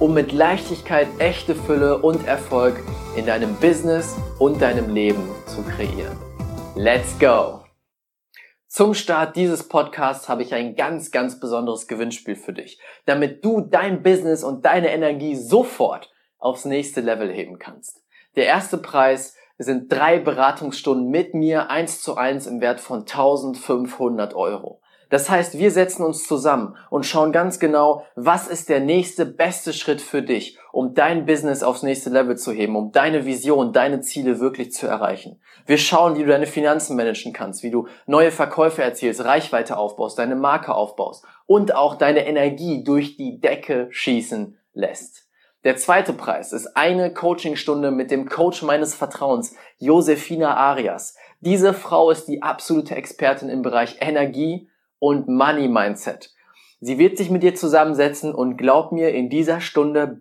um 0.00 0.14
mit 0.14 0.32
Leichtigkeit 0.32 1.08
echte 1.18 1.54
Fülle 1.54 1.98
und 1.98 2.26
Erfolg 2.26 2.82
in 3.16 3.26
deinem 3.26 3.54
Business 3.56 4.16
und 4.38 4.60
deinem 4.60 4.92
Leben 4.92 5.28
zu 5.46 5.62
kreieren. 5.62 6.16
Let's 6.74 7.18
go! 7.18 7.60
Zum 8.66 8.94
Start 8.94 9.36
dieses 9.36 9.68
Podcasts 9.68 10.28
habe 10.28 10.42
ich 10.42 10.52
ein 10.52 10.74
ganz, 10.74 11.12
ganz 11.12 11.38
besonderes 11.38 11.86
Gewinnspiel 11.86 12.34
für 12.34 12.52
dich, 12.52 12.80
damit 13.06 13.44
du 13.44 13.60
dein 13.60 14.02
Business 14.02 14.42
und 14.42 14.64
deine 14.64 14.90
Energie 14.90 15.36
sofort 15.36 16.12
aufs 16.38 16.64
nächste 16.64 17.00
Level 17.00 17.30
heben 17.30 17.60
kannst. 17.60 18.02
Der 18.34 18.46
erste 18.46 18.78
Preis 18.78 19.36
sind 19.58 19.92
drei 19.92 20.18
Beratungsstunden 20.18 21.08
mit 21.08 21.34
mir 21.34 21.70
eins 21.70 22.02
zu 22.02 22.16
eins 22.16 22.48
im 22.48 22.60
Wert 22.60 22.80
von 22.80 23.00
1500 23.00 24.34
Euro. 24.34 24.80
Das 25.14 25.30
heißt, 25.30 25.60
wir 25.60 25.70
setzen 25.70 26.02
uns 26.02 26.26
zusammen 26.26 26.74
und 26.90 27.06
schauen 27.06 27.30
ganz 27.30 27.60
genau, 27.60 28.04
was 28.16 28.48
ist 28.48 28.68
der 28.68 28.80
nächste 28.80 29.24
beste 29.24 29.72
Schritt 29.72 30.00
für 30.00 30.22
dich, 30.22 30.58
um 30.72 30.92
dein 30.92 31.24
Business 31.24 31.62
aufs 31.62 31.84
nächste 31.84 32.10
Level 32.10 32.36
zu 32.36 32.50
heben, 32.50 32.74
um 32.74 32.90
deine 32.90 33.24
Vision, 33.24 33.72
deine 33.72 34.00
Ziele 34.00 34.40
wirklich 34.40 34.72
zu 34.72 34.88
erreichen. 34.88 35.40
Wir 35.66 35.78
schauen, 35.78 36.16
wie 36.16 36.24
du 36.24 36.30
deine 36.30 36.48
Finanzen 36.48 36.96
managen 36.96 37.32
kannst, 37.32 37.62
wie 37.62 37.70
du 37.70 37.86
neue 38.06 38.32
Verkäufe 38.32 38.82
erzielst, 38.82 39.24
Reichweite 39.24 39.76
aufbaust, 39.76 40.18
deine 40.18 40.34
Marke 40.34 40.74
aufbaust 40.74 41.24
und 41.46 41.76
auch 41.76 41.94
deine 41.94 42.26
Energie 42.26 42.82
durch 42.82 43.16
die 43.16 43.38
Decke 43.38 43.86
schießen 43.92 44.58
lässt. 44.72 45.28
Der 45.62 45.76
zweite 45.76 46.12
Preis 46.12 46.52
ist 46.52 46.76
eine 46.76 47.14
Coachingstunde 47.14 47.92
mit 47.92 48.10
dem 48.10 48.28
Coach 48.28 48.62
meines 48.62 48.96
Vertrauens, 48.96 49.54
Josefina 49.78 50.56
Arias. 50.56 51.14
Diese 51.38 51.72
Frau 51.72 52.10
ist 52.10 52.26
die 52.26 52.42
absolute 52.42 52.96
Expertin 52.96 53.48
im 53.48 53.62
Bereich 53.62 53.98
Energie, 54.00 54.68
und 54.98 55.28
Money 55.28 55.68
Mindset. 55.68 56.32
Sie 56.80 56.98
wird 56.98 57.16
sich 57.16 57.30
mit 57.30 57.42
dir 57.42 57.54
zusammensetzen 57.54 58.34
und 58.34 58.56
glaub 58.56 58.92
mir, 58.92 59.10
in 59.10 59.30
dieser 59.30 59.60
Stunde 59.60 60.20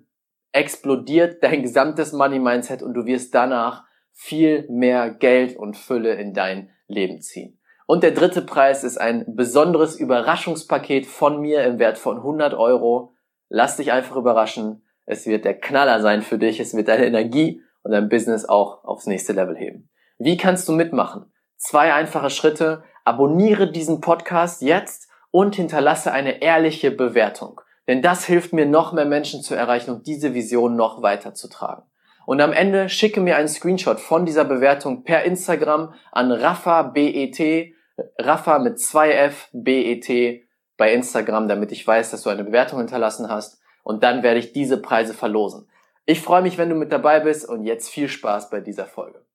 explodiert 0.51 1.43
dein 1.43 1.61
gesamtes 1.63 2.13
Money 2.13 2.39
Mindset 2.39 2.81
und 2.81 2.93
du 2.93 3.05
wirst 3.05 3.33
danach 3.35 3.83
viel 4.13 4.67
mehr 4.69 5.09
Geld 5.09 5.57
und 5.57 5.75
Fülle 5.75 6.13
in 6.15 6.33
dein 6.33 6.69
Leben 6.87 7.21
ziehen. 7.21 7.59
Und 7.85 8.03
der 8.03 8.11
dritte 8.11 8.41
Preis 8.41 8.83
ist 8.83 8.97
ein 8.97 9.25
besonderes 9.35 9.95
Überraschungspaket 9.95 11.05
von 11.05 11.41
mir 11.41 11.63
im 11.63 11.79
Wert 11.79 11.97
von 11.97 12.17
100 12.17 12.53
Euro. 12.53 13.13
Lass 13.49 13.77
dich 13.77 13.91
einfach 13.91 14.15
überraschen. 14.15 14.85
Es 15.05 15.25
wird 15.25 15.43
der 15.43 15.59
Knaller 15.59 16.01
sein 16.01 16.21
für 16.21 16.37
dich. 16.37 16.59
Es 16.59 16.73
wird 16.75 16.87
deine 16.87 17.05
Energie 17.05 17.61
und 17.81 17.91
dein 17.91 18.07
Business 18.07 18.45
auch 18.45 18.85
aufs 18.85 19.05
nächste 19.05 19.33
Level 19.33 19.55
heben. 19.57 19.89
Wie 20.17 20.37
kannst 20.37 20.67
du 20.69 20.71
mitmachen? 20.71 21.31
Zwei 21.57 21.93
einfache 21.93 22.29
Schritte. 22.29 22.83
Abonniere 23.05 23.71
diesen 23.71 24.01
Podcast 24.01 24.61
jetzt 24.61 25.09
und 25.31 25.55
hinterlasse 25.55 26.11
eine 26.11 26.41
ehrliche 26.41 26.91
Bewertung. 26.91 27.59
Denn 27.87 28.01
das 28.01 28.25
hilft 28.25 28.53
mir, 28.53 28.65
noch 28.65 28.93
mehr 28.93 29.05
Menschen 29.05 29.41
zu 29.41 29.55
erreichen 29.55 29.91
und 29.91 30.07
diese 30.07 30.33
Vision 30.33 30.75
noch 30.75 31.01
weiter 31.01 31.33
zu 31.33 31.49
tragen. 31.49 31.83
Und 32.25 32.39
am 32.39 32.53
Ende 32.53 32.87
schicke 32.87 33.19
mir 33.19 33.35
einen 33.35 33.49
Screenshot 33.49 33.99
von 33.99 34.25
dieser 34.25 34.45
Bewertung 34.45 35.03
per 35.03 35.23
Instagram 35.23 35.93
an 36.11 36.31
Rafa 36.31 36.83
BET, 36.83 37.73
Rafa 38.17 38.59
mit 38.59 38.77
2F 38.77 39.49
BET 39.51 40.43
bei 40.77 40.93
Instagram, 40.93 41.47
damit 41.47 41.71
ich 41.71 41.85
weiß, 41.85 42.11
dass 42.11 42.23
du 42.23 42.29
eine 42.29 42.43
Bewertung 42.43 42.79
hinterlassen 42.79 43.29
hast. 43.29 43.59
Und 43.83 44.03
dann 44.03 44.23
werde 44.23 44.39
ich 44.39 44.53
diese 44.53 44.77
Preise 44.77 45.13
verlosen. 45.13 45.67
Ich 46.05 46.21
freue 46.21 46.41
mich, 46.41 46.57
wenn 46.57 46.69
du 46.69 46.75
mit 46.75 46.91
dabei 46.91 47.19
bist 47.19 47.47
und 47.47 47.63
jetzt 47.63 47.89
viel 47.89 48.07
Spaß 48.07 48.49
bei 48.49 48.61
dieser 48.61 48.85
Folge. 48.85 49.25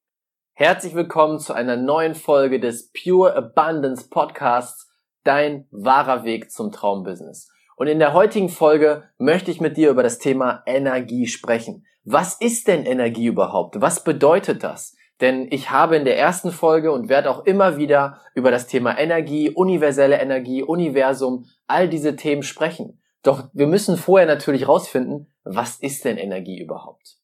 Herzlich 0.60 0.96
willkommen 0.96 1.38
zu 1.38 1.52
einer 1.52 1.76
neuen 1.76 2.16
Folge 2.16 2.58
des 2.58 2.90
Pure 2.90 3.36
Abundance 3.36 4.08
Podcasts, 4.10 4.90
dein 5.22 5.68
wahrer 5.70 6.24
Weg 6.24 6.50
zum 6.50 6.72
Traumbusiness. 6.72 7.48
Und 7.76 7.86
in 7.86 8.00
der 8.00 8.12
heutigen 8.12 8.48
Folge 8.48 9.04
möchte 9.18 9.52
ich 9.52 9.60
mit 9.60 9.76
dir 9.76 9.88
über 9.88 10.02
das 10.02 10.18
Thema 10.18 10.64
Energie 10.66 11.28
sprechen. 11.28 11.86
Was 12.02 12.34
ist 12.40 12.66
denn 12.66 12.86
Energie 12.86 13.26
überhaupt? 13.26 13.80
Was 13.80 14.02
bedeutet 14.02 14.64
das? 14.64 14.96
Denn 15.20 15.46
ich 15.52 15.70
habe 15.70 15.94
in 15.94 16.04
der 16.04 16.18
ersten 16.18 16.50
Folge 16.50 16.90
und 16.90 17.08
werde 17.08 17.30
auch 17.30 17.44
immer 17.46 17.76
wieder 17.76 18.18
über 18.34 18.50
das 18.50 18.66
Thema 18.66 18.98
Energie, 18.98 19.50
universelle 19.50 20.20
Energie, 20.20 20.64
Universum, 20.64 21.44
all 21.68 21.88
diese 21.88 22.16
Themen 22.16 22.42
sprechen. 22.42 23.00
Doch 23.22 23.44
wir 23.52 23.68
müssen 23.68 23.96
vorher 23.96 24.26
natürlich 24.26 24.66
rausfinden, 24.66 25.32
was 25.44 25.76
ist 25.76 26.04
denn 26.04 26.18
Energie 26.18 26.60
überhaupt? 26.60 27.17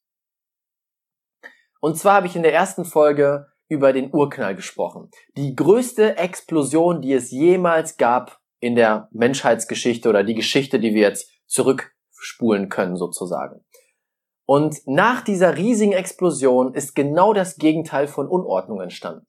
Und 1.85 1.99
zwar 1.99 2.15
habe 2.15 2.27
ich 2.27 2.35
in 2.35 2.43
der 2.43 2.55
ersten 2.55 2.87
Folge 2.87 3.49
über 3.69 3.93
den 3.93 4.11
Urknall 4.11 4.55
gesprochen. 4.55 5.11
Die 5.37 5.55
größte 5.55 6.17
Explosion, 6.17 7.03
die 7.03 7.13
es 7.13 7.31
jemals 7.31 7.99
gab 7.99 8.41
in 8.59 8.75
der 8.75 9.11
Menschheitsgeschichte 9.13 10.09
oder 10.09 10.25
die 10.25 10.33
Geschichte, 10.33 10.81
die 10.81 10.95
wir 10.95 11.03
jetzt 11.03 11.31
zurückspulen 11.45 12.71
können 12.71 12.97
sozusagen. 12.97 13.67
Und 14.47 14.79
nach 14.87 15.21
dieser 15.21 15.59
riesigen 15.59 15.93
Explosion 15.93 16.73
ist 16.73 16.95
genau 16.95 17.35
das 17.35 17.57
Gegenteil 17.57 18.07
von 18.07 18.29
Unordnung 18.29 18.81
entstanden 18.81 19.27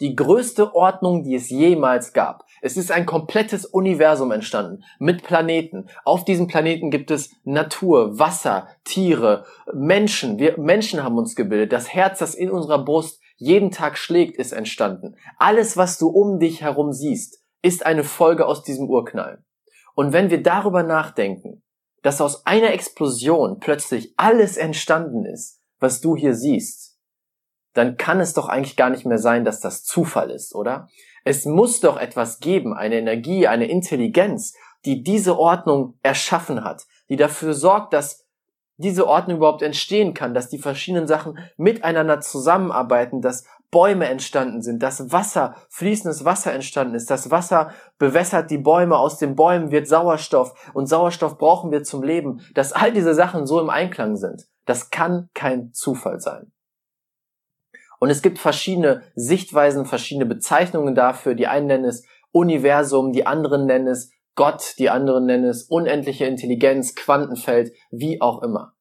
die 0.00 0.14
größte 0.14 0.74
Ordnung, 0.74 1.24
die 1.24 1.34
es 1.34 1.50
jemals 1.50 2.12
gab. 2.12 2.44
Es 2.60 2.76
ist 2.76 2.90
ein 2.90 3.06
komplettes 3.06 3.64
Universum 3.64 4.30
entstanden 4.30 4.84
mit 4.98 5.22
Planeten. 5.22 5.88
Auf 6.04 6.24
diesem 6.24 6.46
Planeten 6.46 6.90
gibt 6.90 7.10
es 7.10 7.30
Natur, 7.44 8.18
Wasser, 8.18 8.68
Tiere, 8.84 9.44
Menschen. 9.72 10.38
Wir 10.38 10.58
Menschen 10.58 11.02
haben 11.02 11.18
uns 11.18 11.34
gebildet. 11.34 11.72
Das 11.72 11.92
Herz, 11.92 12.18
das 12.18 12.34
in 12.34 12.50
unserer 12.50 12.84
Brust 12.84 13.20
jeden 13.36 13.70
Tag 13.70 13.98
schlägt, 13.98 14.36
ist 14.36 14.52
entstanden. 14.52 15.16
Alles, 15.38 15.76
was 15.76 15.98
du 15.98 16.08
um 16.08 16.38
dich 16.38 16.62
herum 16.62 16.92
siehst, 16.92 17.42
ist 17.62 17.86
eine 17.86 18.04
Folge 18.04 18.46
aus 18.46 18.62
diesem 18.62 18.88
Urknall. 18.88 19.44
Und 19.94 20.12
wenn 20.12 20.30
wir 20.30 20.42
darüber 20.42 20.82
nachdenken, 20.82 21.62
dass 22.02 22.20
aus 22.20 22.46
einer 22.46 22.72
Explosion 22.72 23.58
plötzlich 23.58 24.14
alles 24.16 24.56
entstanden 24.56 25.24
ist, 25.24 25.60
was 25.80 26.00
du 26.00 26.16
hier 26.16 26.34
siehst, 26.34 26.97
dann 27.78 27.96
kann 27.96 28.20
es 28.20 28.34
doch 28.34 28.48
eigentlich 28.48 28.76
gar 28.76 28.90
nicht 28.90 29.06
mehr 29.06 29.18
sein, 29.18 29.44
dass 29.44 29.60
das 29.60 29.84
Zufall 29.84 30.30
ist, 30.30 30.54
oder? 30.54 30.88
Es 31.24 31.44
muss 31.44 31.80
doch 31.80 31.98
etwas 31.98 32.40
geben, 32.40 32.74
eine 32.74 32.96
Energie, 32.96 33.46
eine 33.46 33.68
Intelligenz, 33.68 34.54
die 34.84 35.02
diese 35.02 35.38
Ordnung 35.38 35.94
erschaffen 36.02 36.64
hat, 36.64 36.86
die 37.08 37.16
dafür 37.16 37.54
sorgt, 37.54 37.92
dass 37.92 38.26
diese 38.78 39.06
Ordnung 39.06 39.38
überhaupt 39.38 39.62
entstehen 39.62 40.14
kann, 40.14 40.34
dass 40.34 40.48
die 40.48 40.58
verschiedenen 40.58 41.06
Sachen 41.06 41.38
miteinander 41.56 42.20
zusammenarbeiten, 42.20 43.20
dass 43.20 43.44
Bäume 43.70 44.08
entstanden 44.08 44.62
sind, 44.62 44.82
dass 44.82 45.12
Wasser, 45.12 45.56
fließendes 45.68 46.24
Wasser 46.24 46.52
entstanden 46.52 46.94
ist, 46.94 47.10
das 47.10 47.30
Wasser 47.30 47.72
bewässert 47.98 48.50
die 48.50 48.58
Bäume, 48.58 48.96
aus 48.96 49.18
den 49.18 49.34
Bäumen 49.34 49.70
wird 49.70 49.88
Sauerstoff 49.88 50.70
und 50.72 50.86
Sauerstoff 50.86 51.36
brauchen 51.38 51.70
wir 51.70 51.82
zum 51.82 52.02
Leben, 52.02 52.40
dass 52.54 52.72
all 52.72 52.92
diese 52.92 53.14
Sachen 53.14 53.46
so 53.46 53.60
im 53.60 53.68
Einklang 53.68 54.16
sind. 54.16 54.46
Das 54.64 54.90
kann 54.90 55.28
kein 55.34 55.72
Zufall 55.72 56.20
sein. 56.20 56.52
Und 57.98 58.10
es 58.10 58.22
gibt 58.22 58.38
verschiedene 58.38 59.02
Sichtweisen, 59.14 59.86
verschiedene 59.86 60.26
Bezeichnungen 60.26 60.94
dafür. 60.94 61.34
Die 61.34 61.46
einen 61.46 61.66
nennen 61.66 61.84
es 61.84 62.04
Universum, 62.32 63.12
die 63.12 63.26
anderen 63.26 63.66
nennen 63.66 63.88
es 63.88 64.10
Gott, 64.34 64.74
die 64.78 64.90
anderen 64.90 65.26
nennen 65.26 65.46
es 65.46 65.64
unendliche 65.64 66.26
Intelligenz, 66.26 66.94
Quantenfeld, 66.94 67.72
wie 67.90 68.20
auch 68.20 68.42
immer. 68.42 68.74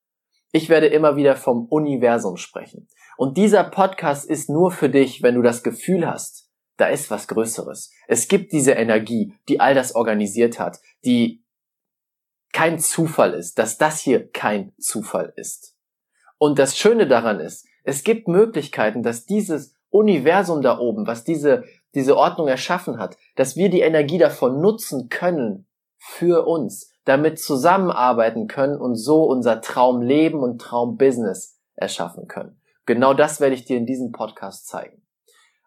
Ich 0.52 0.70
werde 0.70 0.88
immer 0.88 1.16
wieder 1.16 1.36
vom 1.36 1.66
Universum 1.66 2.38
sprechen. 2.38 2.88
Und 3.18 3.38
dieser 3.38 3.64
Podcast 3.64 4.30
ist 4.30 4.50
nur 4.50 4.72
für 4.72 4.90
dich, 4.90 5.24
wenn 5.24 5.36
du 5.36 5.42
das 5.42 5.64
Gefühl 5.64 6.08
hast, 6.08 6.50
da 6.78 6.88
ist 6.88 7.10
was 7.10 7.28
Größeres. 7.28 7.92
Es 8.08 8.28
gibt 8.28 8.52
diese 8.54 8.74
Energie, 8.74 9.34
die 9.50 9.60
all 9.60 9.74
das 9.74 9.96
organisiert 9.96 10.60
hat, 10.60 10.80
die 11.04 11.44
kein 12.54 12.80
Zufall 12.80 13.34
ist, 13.34 13.60
dass 13.60 13.78
das 13.78 14.00
hier 14.00 14.30
kein 14.32 14.74
Zufall 14.80 15.34
ist. 15.36 15.76
Und 16.38 16.60
das 16.60 16.78
Schöne 16.78 17.08
daran 17.08 17.40
ist, 17.40 17.67
es 17.88 18.04
gibt 18.04 18.28
Möglichkeiten, 18.28 19.02
dass 19.02 19.26
dieses 19.26 19.74
Universum 19.90 20.62
da 20.62 20.78
oben, 20.78 21.08
was 21.08 21.24
diese, 21.24 21.64
diese 21.96 22.18
Ordnung 22.18 22.50
erschaffen 22.50 23.00
hat, 23.00 23.16
dass 23.38 23.56
wir 23.56 23.70
die 23.70 23.80
Energie 23.80 24.18
davon 24.18 24.60
nutzen 24.60 25.08
können 25.08 25.68
für 25.98 26.46
uns, 26.46 26.92
damit 27.06 27.40
zusammenarbeiten 27.40 28.48
können 28.48 28.78
und 28.78 28.96
so 28.96 29.24
unser 29.24 29.62
Traumleben 29.62 30.42
und 30.42 30.60
Traumbusiness 30.60 31.58
erschaffen 31.76 32.28
können. 32.28 32.60
Genau 32.86 33.14
das 33.14 33.40
werde 33.40 33.56
ich 33.56 33.64
dir 33.64 33.78
in 33.78 33.86
diesem 33.86 34.12
Podcast 34.12 34.68
zeigen. 34.68 35.02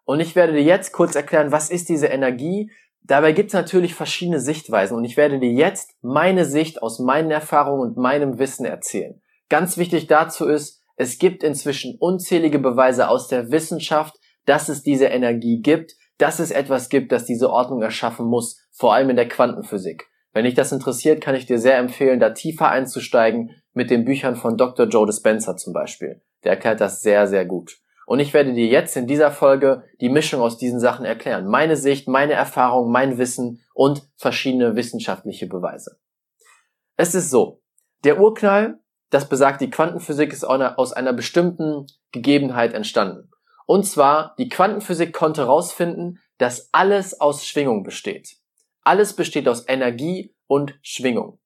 Und 0.03 0.19
ich 0.19 0.35
werde 0.35 0.53
dir 0.53 0.61
jetzt 0.61 0.91
kurz 0.93 1.15
erklären, 1.15 1.51
was 1.51 1.71
ist 1.71 1.89
diese 1.89 2.07
Energie. 2.07 2.69
Dabei 3.01 3.31
gibt 3.31 3.47
es 3.47 3.55
natürlich 3.55 3.95
verschiedene 3.95 4.39
Sichtweisen 4.39 4.95
und 4.95 5.05
ich 5.05 5.17
werde 5.17 5.39
dir 5.39 5.51
jetzt 5.51 5.95
meine 6.03 6.45
Sicht 6.45 6.83
aus 6.83 6.99
meinen 6.99 7.31
Erfahrungen 7.31 7.81
und 7.81 7.97
meinem 7.97 8.37
Wissen 8.37 8.67
erzählen. 8.67 9.19
Ganz 9.49 9.77
wichtig 9.77 10.05
dazu 10.05 10.45
ist, 10.45 10.80
Es 11.01 11.17
gibt 11.17 11.43
inzwischen 11.43 11.97
unzählige 11.99 12.59
Beweise 12.59 13.09
aus 13.09 13.27
der 13.27 13.49
Wissenschaft, 13.49 14.19
dass 14.45 14.69
es 14.69 14.83
diese 14.83 15.05
Energie 15.05 15.59
gibt, 15.59 15.95
dass 16.19 16.37
es 16.37 16.51
etwas 16.51 16.89
gibt, 16.89 17.11
das 17.11 17.25
diese 17.25 17.49
Ordnung 17.49 17.81
erschaffen 17.81 18.27
muss, 18.27 18.59
vor 18.71 18.93
allem 18.93 19.09
in 19.09 19.15
der 19.15 19.27
Quantenphysik. 19.27 20.05
Wenn 20.31 20.45
dich 20.45 20.53
das 20.53 20.71
interessiert, 20.71 21.19
kann 21.19 21.33
ich 21.33 21.47
dir 21.47 21.57
sehr 21.57 21.79
empfehlen, 21.79 22.19
da 22.19 22.29
tiefer 22.29 22.69
einzusteigen 22.69 23.49
mit 23.73 23.89
den 23.89 24.05
Büchern 24.05 24.35
von 24.35 24.57
Dr. 24.57 24.85
Joe 24.85 25.07
Dispenza 25.07 25.57
zum 25.57 25.73
Beispiel. 25.73 26.21
Der 26.43 26.51
erklärt 26.51 26.81
das 26.81 27.01
sehr, 27.01 27.25
sehr 27.25 27.45
gut. 27.45 27.79
Und 28.05 28.19
ich 28.19 28.35
werde 28.35 28.53
dir 28.53 28.67
jetzt 28.67 28.95
in 28.95 29.07
dieser 29.07 29.31
Folge 29.31 29.81
die 30.01 30.09
Mischung 30.09 30.39
aus 30.39 30.59
diesen 30.59 30.79
Sachen 30.79 31.03
erklären. 31.03 31.47
Meine 31.47 31.77
Sicht, 31.77 32.07
meine 32.07 32.33
Erfahrung, 32.33 32.91
mein 32.91 33.17
Wissen 33.17 33.63
und 33.73 34.07
verschiedene 34.17 34.75
wissenschaftliche 34.75 35.47
Beweise. 35.47 35.97
Es 36.95 37.15
ist 37.15 37.31
so, 37.31 37.63
der 38.03 38.19
Urknall, 38.19 38.80
das 39.11 39.29
besagt 39.29 39.61
die 39.61 39.69
Quantenphysik, 39.69 40.33
ist 40.33 40.43
aus 40.43 40.93
einer 40.93 41.13
bestimmten 41.13 41.85
Gegebenheit 42.11 42.73
entstanden. 42.73 43.29
Und 43.67 43.85
zwar, 43.85 44.35
die 44.39 44.49
Quantenphysik 44.49 45.13
konnte 45.13 45.41
herausfinden, 45.41 46.19
dass 46.37 46.69
alles 46.71 47.21
aus 47.21 47.45
Schwingung 47.45 47.83
besteht. 47.83 48.37
Alles 48.81 49.15
besteht 49.15 49.47
aus 49.47 49.67
Energie 49.67 50.33
und 50.47 50.79
Schwingung. 50.81 51.39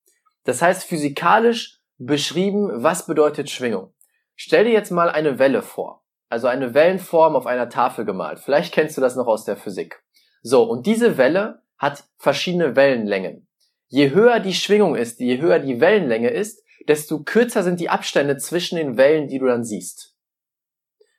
Das 0.45 0.61
heißt 0.61 0.85
physikalisch 0.85 1.81
beschrieben, 1.97 2.69
was 2.71 3.07
bedeutet 3.07 3.49
Schwingung. 3.49 3.93
Stell 4.35 4.65
dir 4.65 4.71
jetzt 4.71 4.91
mal 4.91 5.09
eine 5.09 5.39
Welle 5.39 5.61
vor. 5.61 6.03
Also 6.29 6.47
eine 6.47 6.73
Wellenform 6.73 7.35
auf 7.35 7.45
einer 7.45 7.69
Tafel 7.69 8.05
gemalt. 8.05 8.39
Vielleicht 8.39 8.73
kennst 8.73 8.95
du 8.97 9.01
das 9.01 9.15
noch 9.15 9.27
aus 9.27 9.43
der 9.45 9.57
Physik. 9.57 10.03
So, 10.41 10.63
und 10.63 10.85
diese 10.85 11.17
Welle 11.17 11.63
hat 11.77 12.03
verschiedene 12.17 12.75
Wellenlängen. 12.75 13.47
Je 13.87 14.11
höher 14.11 14.39
die 14.39 14.53
Schwingung 14.53 14.95
ist, 14.95 15.19
je 15.19 15.39
höher 15.39 15.59
die 15.59 15.79
Wellenlänge 15.79 16.29
ist, 16.29 16.64
desto 16.87 17.23
kürzer 17.23 17.63
sind 17.63 17.79
die 17.79 17.89
Abstände 17.89 18.37
zwischen 18.37 18.77
den 18.77 18.97
Wellen, 18.97 19.27
die 19.27 19.39
du 19.39 19.45
dann 19.45 19.63
siehst. 19.63 20.15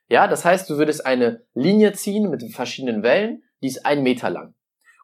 Ja, 0.08 0.28
das 0.28 0.44
heißt, 0.44 0.70
du 0.70 0.78
würdest 0.78 1.04
eine 1.04 1.44
Linie 1.54 1.92
ziehen 1.92 2.30
mit 2.30 2.42
verschiedenen 2.54 3.02
Wellen, 3.02 3.42
die 3.62 3.68
ist 3.68 3.84
ein 3.84 4.02
Meter 4.02 4.30
lang. 4.30 4.54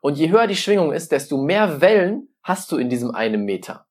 Und 0.00 0.18
je 0.18 0.30
höher 0.30 0.46
die 0.46 0.56
Schwingung 0.56 0.92
ist, 0.92 1.12
desto 1.12 1.36
mehr 1.38 1.80
Wellen 1.80 2.28
hast 2.42 2.70
du 2.72 2.76
in 2.76 2.88
diesem 2.88 3.12
einen 3.12 3.44
Meter. 3.44 3.86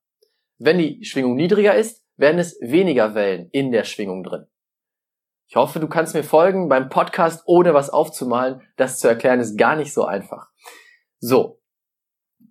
Wenn 0.58 0.78
die 0.78 1.04
Schwingung 1.04 1.34
niedriger 1.34 1.74
ist, 1.74 2.04
werden 2.16 2.38
es 2.38 2.58
weniger 2.60 3.14
Wellen 3.14 3.48
in 3.50 3.72
der 3.72 3.84
Schwingung 3.84 4.22
drin. 4.22 4.46
Ich 5.48 5.56
hoffe, 5.56 5.80
du 5.80 5.88
kannst 5.88 6.14
mir 6.14 6.22
folgen 6.22 6.68
beim 6.68 6.88
Podcast, 6.88 7.42
ohne 7.46 7.74
was 7.74 7.90
aufzumalen. 7.90 8.62
Das 8.76 8.98
zu 8.98 9.08
erklären 9.08 9.40
ist 9.40 9.58
gar 9.58 9.76
nicht 9.76 9.92
so 9.92 10.04
einfach. 10.04 10.48
So. 11.18 11.60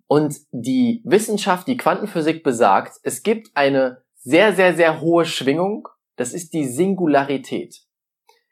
Und 0.06 0.36
die 0.52 1.02
Wissenschaft, 1.04 1.66
die 1.66 1.76
Quantenphysik 1.76 2.44
besagt, 2.44 2.98
es 3.02 3.22
gibt 3.22 3.50
eine 3.54 4.01
sehr, 4.22 4.54
sehr, 4.54 4.74
sehr 4.74 5.00
hohe 5.00 5.24
Schwingung. 5.24 5.88
Das 6.16 6.32
ist 6.32 6.52
die 6.52 6.66
Singularität. 6.66 7.82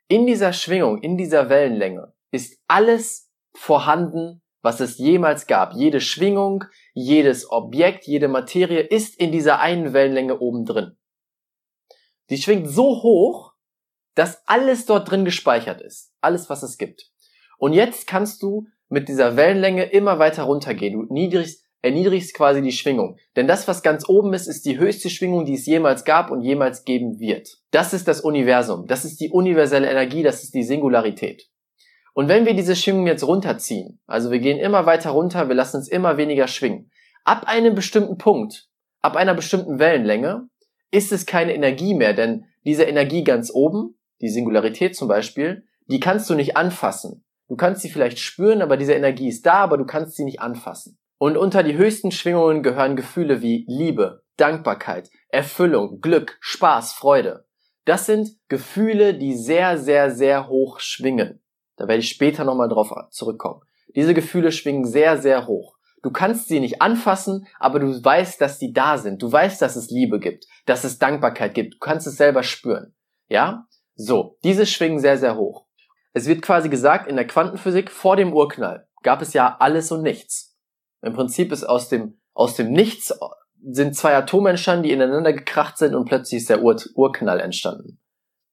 In 0.08 0.26
dieser 0.26 0.52
Schwingung, 0.52 0.98
in 0.98 1.16
dieser 1.16 1.48
Wellenlänge 1.48 2.12
ist 2.30 2.60
alles 2.66 3.30
vorhanden, 3.54 4.42
was 4.62 4.80
es 4.80 4.98
jemals 4.98 5.46
gab. 5.46 5.74
Jede 5.74 6.00
Schwingung, 6.00 6.64
jedes 6.94 7.50
Objekt, 7.50 8.06
jede 8.06 8.28
Materie 8.28 8.80
ist 8.80 9.18
in 9.18 9.32
dieser 9.32 9.60
einen 9.60 9.92
Wellenlänge 9.92 10.38
oben 10.38 10.64
drin. 10.64 10.96
Die 12.28 12.38
schwingt 12.38 12.68
so 12.68 13.02
hoch, 13.02 13.54
dass 14.14 14.46
alles 14.46 14.86
dort 14.86 15.10
drin 15.10 15.24
gespeichert 15.24 15.80
ist. 15.80 16.12
Alles, 16.20 16.50
was 16.50 16.62
es 16.62 16.78
gibt. 16.78 17.10
Und 17.58 17.72
jetzt 17.72 18.06
kannst 18.06 18.42
du 18.42 18.66
mit 18.88 19.08
dieser 19.08 19.36
Wellenlänge 19.36 19.84
immer 19.84 20.18
weiter 20.18 20.44
runtergehen. 20.44 20.94
Du 20.94 21.12
niedrigst, 21.12 21.64
erniedrigst 21.82 22.34
quasi 22.34 22.62
die 22.62 22.72
Schwingung. 22.72 23.16
Denn 23.36 23.46
das, 23.46 23.66
was 23.68 23.82
ganz 23.82 24.08
oben 24.08 24.32
ist, 24.34 24.46
ist 24.46 24.66
die 24.66 24.78
höchste 24.78 25.10
Schwingung, 25.10 25.44
die 25.44 25.54
es 25.54 25.66
jemals 25.66 26.04
gab 26.04 26.30
und 26.30 26.42
jemals 26.42 26.84
geben 26.84 27.18
wird. 27.18 27.58
Das 27.70 27.92
ist 27.92 28.06
das 28.06 28.20
Universum. 28.20 28.86
Das 28.86 29.04
ist 29.04 29.20
die 29.20 29.30
universelle 29.30 29.90
Energie. 29.90 30.22
Das 30.22 30.42
ist 30.42 30.54
die 30.54 30.62
Singularität. 30.62 31.48
Und 32.12 32.28
wenn 32.28 32.44
wir 32.44 32.54
diese 32.54 32.76
Schwingung 32.76 33.06
jetzt 33.06 33.26
runterziehen, 33.26 34.00
also 34.06 34.30
wir 34.30 34.40
gehen 34.40 34.58
immer 34.58 34.84
weiter 34.84 35.10
runter, 35.10 35.48
wir 35.48 35.54
lassen 35.54 35.78
uns 35.78 35.88
immer 35.88 36.16
weniger 36.16 36.48
schwingen. 36.48 36.90
Ab 37.24 37.44
einem 37.46 37.74
bestimmten 37.74 38.18
Punkt, 38.18 38.68
ab 39.00 39.16
einer 39.16 39.34
bestimmten 39.34 39.78
Wellenlänge, 39.78 40.48
ist 40.90 41.12
es 41.12 41.24
keine 41.24 41.54
Energie 41.54 41.94
mehr, 41.94 42.12
denn 42.12 42.46
diese 42.64 42.82
Energie 42.82 43.24
ganz 43.24 43.50
oben, 43.52 43.98
die 44.20 44.28
Singularität 44.28 44.96
zum 44.96 45.08
Beispiel, 45.08 45.64
die 45.86 46.00
kannst 46.00 46.28
du 46.28 46.34
nicht 46.34 46.56
anfassen. 46.56 47.24
Du 47.48 47.56
kannst 47.56 47.82
sie 47.82 47.90
vielleicht 47.90 48.18
spüren, 48.18 48.62
aber 48.62 48.76
diese 48.76 48.92
Energie 48.92 49.28
ist 49.28 49.46
da, 49.46 49.54
aber 49.54 49.76
du 49.76 49.84
kannst 49.84 50.16
sie 50.16 50.24
nicht 50.24 50.40
anfassen. 50.40 50.99
Und 51.22 51.36
unter 51.36 51.62
die 51.62 51.76
höchsten 51.76 52.12
Schwingungen 52.12 52.62
gehören 52.62 52.96
Gefühle 52.96 53.42
wie 53.42 53.66
Liebe, 53.68 54.22
Dankbarkeit, 54.38 55.10
Erfüllung, 55.28 56.00
Glück, 56.00 56.38
Spaß, 56.40 56.94
Freude. 56.94 57.44
Das 57.84 58.06
sind 58.06 58.30
Gefühle, 58.48 59.12
die 59.12 59.36
sehr, 59.36 59.76
sehr, 59.76 60.10
sehr 60.12 60.48
hoch 60.48 60.80
schwingen. 60.80 61.42
Da 61.76 61.88
werde 61.88 62.00
ich 62.00 62.08
später 62.08 62.44
nochmal 62.44 62.70
drauf 62.70 62.90
zurückkommen. 63.10 63.60
Diese 63.94 64.14
Gefühle 64.14 64.50
schwingen 64.50 64.86
sehr, 64.86 65.18
sehr 65.18 65.46
hoch. 65.46 65.76
Du 66.02 66.10
kannst 66.10 66.48
sie 66.48 66.58
nicht 66.58 66.80
anfassen, 66.80 67.46
aber 67.58 67.80
du 67.80 68.02
weißt, 68.02 68.40
dass 68.40 68.58
sie 68.58 68.72
da 68.72 68.96
sind. 68.96 69.20
Du 69.20 69.30
weißt, 69.30 69.60
dass 69.60 69.76
es 69.76 69.90
Liebe 69.90 70.20
gibt, 70.20 70.46
dass 70.64 70.84
es 70.84 70.98
Dankbarkeit 70.98 71.52
gibt. 71.52 71.74
Du 71.74 71.78
kannst 71.80 72.06
es 72.06 72.16
selber 72.16 72.44
spüren. 72.44 72.94
Ja? 73.28 73.66
So, 73.94 74.38
diese 74.42 74.64
schwingen 74.64 75.00
sehr, 75.00 75.18
sehr 75.18 75.36
hoch. 75.36 75.66
Es 76.14 76.24
wird 76.24 76.40
quasi 76.40 76.70
gesagt, 76.70 77.10
in 77.10 77.16
der 77.16 77.26
Quantenphysik 77.26 77.90
vor 77.90 78.16
dem 78.16 78.32
Urknall 78.32 78.88
gab 79.02 79.20
es 79.20 79.34
ja 79.34 79.58
alles 79.60 79.92
und 79.92 80.00
nichts. 80.00 80.49
Im 81.02 81.12
Prinzip 81.14 81.52
ist 81.52 81.64
aus 81.64 81.88
dem, 81.88 82.20
aus 82.34 82.56
dem 82.56 82.72
Nichts 82.72 83.12
sind 83.62 83.94
zwei 83.94 84.16
Atome 84.16 84.50
entstanden, 84.50 84.84
die 84.84 84.92
ineinander 84.92 85.32
gekracht 85.32 85.78
sind 85.78 85.94
und 85.94 86.06
plötzlich 86.06 86.40
ist 86.42 86.50
der 86.50 86.62
Ur 86.62 86.76
Urknall 86.94 87.40
entstanden. 87.40 88.00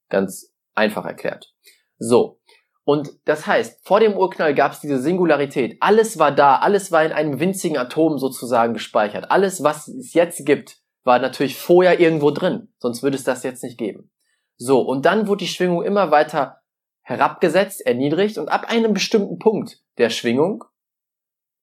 Ganz 0.10 0.54
einfach 0.74 1.06
erklärt. 1.06 1.54
So. 1.98 2.40
Und 2.84 3.10
das 3.26 3.48
heißt, 3.48 3.86
vor 3.86 4.00
dem 4.00 4.16
Urknall 4.16 4.56
gab 4.56 4.72
es 4.72 4.80
diese 4.80 5.02
Singularität. 5.02 5.78
Alles 5.82 6.20
war 6.20 6.32
da, 6.32 6.58
alles 6.58 6.92
war 6.92 7.04
in 7.04 7.12
einem 7.12 7.40
winzigen 7.40 7.78
Atom 7.78 8.18
sozusagen 8.18 8.74
gespeichert. 8.74 9.30
Alles, 9.30 9.62
was 9.62 9.90
es 9.90 10.14
jetzt 10.14 10.46
gibt, 10.46 10.78
war 11.04 11.20
natürlich 11.20 11.58
vorher 11.58 12.00
irgendwo 12.00 12.32
drin. 12.32 12.70
Sonst 12.80 13.04
würde 13.04 13.18
es 13.18 13.26
das 13.26 13.44
jetzt 13.44 13.64
nicht 13.64 13.78
geben. 13.78 14.10
So, 14.56 14.80
und 14.82 15.06
dann 15.06 15.28
wurde 15.28 15.40
die 15.40 15.52
Schwingung 15.52 15.84
immer 15.84 16.12
weiter 16.12 16.62
herabgesetzt, 17.02 17.86
erniedrigt 17.86 18.38
und 18.38 18.50
ab 18.50 18.70
einem 18.70 18.94
bestimmten 18.94 19.38
Punkt 19.38 19.82
der 19.98 20.10
Schwingung 20.10 20.64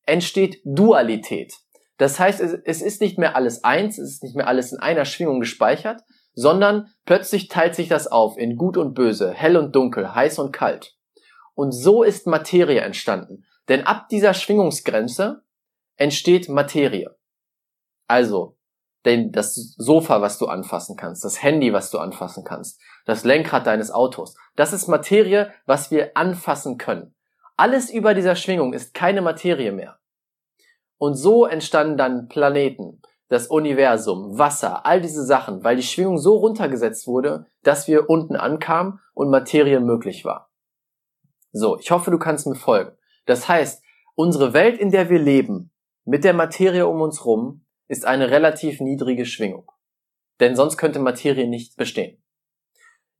entsteht 0.06 0.60
Dualität. 0.64 1.54
Das 1.96 2.18
heißt, 2.18 2.40
es 2.40 2.82
ist 2.82 3.00
nicht 3.00 3.18
mehr 3.18 3.36
alles 3.36 3.62
eins, 3.62 3.98
es 3.98 4.14
ist 4.14 4.22
nicht 4.22 4.36
mehr 4.36 4.48
alles 4.48 4.72
in 4.72 4.78
einer 4.80 5.04
Schwingung 5.04 5.40
gespeichert, 5.40 6.02
sondern 6.34 6.88
plötzlich 7.04 7.48
teilt 7.48 7.74
sich 7.74 7.88
das 7.88 8.08
auf 8.08 8.36
in 8.36 8.56
gut 8.56 8.76
und 8.76 8.94
böse, 8.94 9.32
hell 9.32 9.56
und 9.56 9.74
dunkel, 9.76 10.14
heiß 10.14 10.38
und 10.40 10.52
kalt. 10.52 10.96
Und 11.54 11.72
so 11.72 12.02
ist 12.02 12.26
Materie 12.26 12.80
entstanden. 12.80 13.44
Denn 13.68 13.86
ab 13.86 14.08
dieser 14.08 14.34
Schwingungsgrenze 14.34 15.42
entsteht 15.96 16.48
Materie. 16.48 17.16
Also, 18.08 18.58
denn 19.04 19.32
das 19.32 19.54
Sofa, 19.76 20.20
was 20.20 20.38
du 20.38 20.46
anfassen 20.46 20.96
kannst, 20.96 21.24
das 21.24 21.42
Handy, 21.42 21.72
was 21.72 21.90
du 21.90 21.98
anfassen 21.98 22.44
kannst, 22.44 22.80
das 23.06 23.24
Lenkrad 23.24 23.66
deines 23.66 23.90
Autos, 23.90 24.36
das 24.56 24.72
ist 24.72 24.88
Materie, 24.88 25.52
was 25.66 25.90
wir 25.90 26.16
anfassen 26.16 26.78
können. 26.78 27.14
Alles 27.56 27.90
über 27.90 28.14
dieser 28.14 28.34
Schwingung 28.34 28.72
ist 28.72 28.94
keine 28.94 29.22
Materie 29.22 29.72
mehr. 29.72 29.98
Und 30.98 31.14
so 31.14 31.46
entstanden 31.46 31.96
dann 31.96 32.28
Planeten, 32.28 33.00
das 33.28 33.46
Universum, 33.46 34.38
Wasser, 34.38 34.84
all 34.86 35.00
diese 35.00 35.24
Sachen, 35.24 35.62
weil 35.64 35.76
die 35.76 35.82
Schwingung 35.82 36.18
so 36.18 36.36
runtergesetzt 36.36 37.06
wurde, 37.06 37.46
dass 37.62 37.88
wir 37.88 38.10
unten 38.10 38.36
ankamen 38.36 39.00
und 39.12 39.30
Materie 39.30 39.80
möglich 39.80 40.24
war. 40.24 40.50
So, 41.52 41.78
ich 41.78 41.90
hoffe, 41.90 42.10
du 42.10 42.18
kannst 42.18 42.46
mir 42.46 42.56
folgen. 42.56 42.96
Das 43.26 43.48
heißt, 43.48 43.82
unsere 44.14 44.52
Welt, 44.52 44.78
in 44.78 44.90
der 44.90 45.08
wir 45.08 45.20
leben, 45.20 45.72
mit 46.04 46.24
der 46.24 46.34
Materie 46.34 46.86
um 46.86 47.00
uns 47.00 47.24
rum, 47.24 47.64
ist 47.86 48.04
eine 48.04 48.30
relativ 48.30 48.80
niedrige 48.80 49.26
Schwingung. 49.26 49.70
Denn 50.40 50.56
sonst 50.56 50.76
könnte 50.76 50.98
Materie 50.98 51.46
nicht 51.46 51.76
bestehen. 51.76 52.22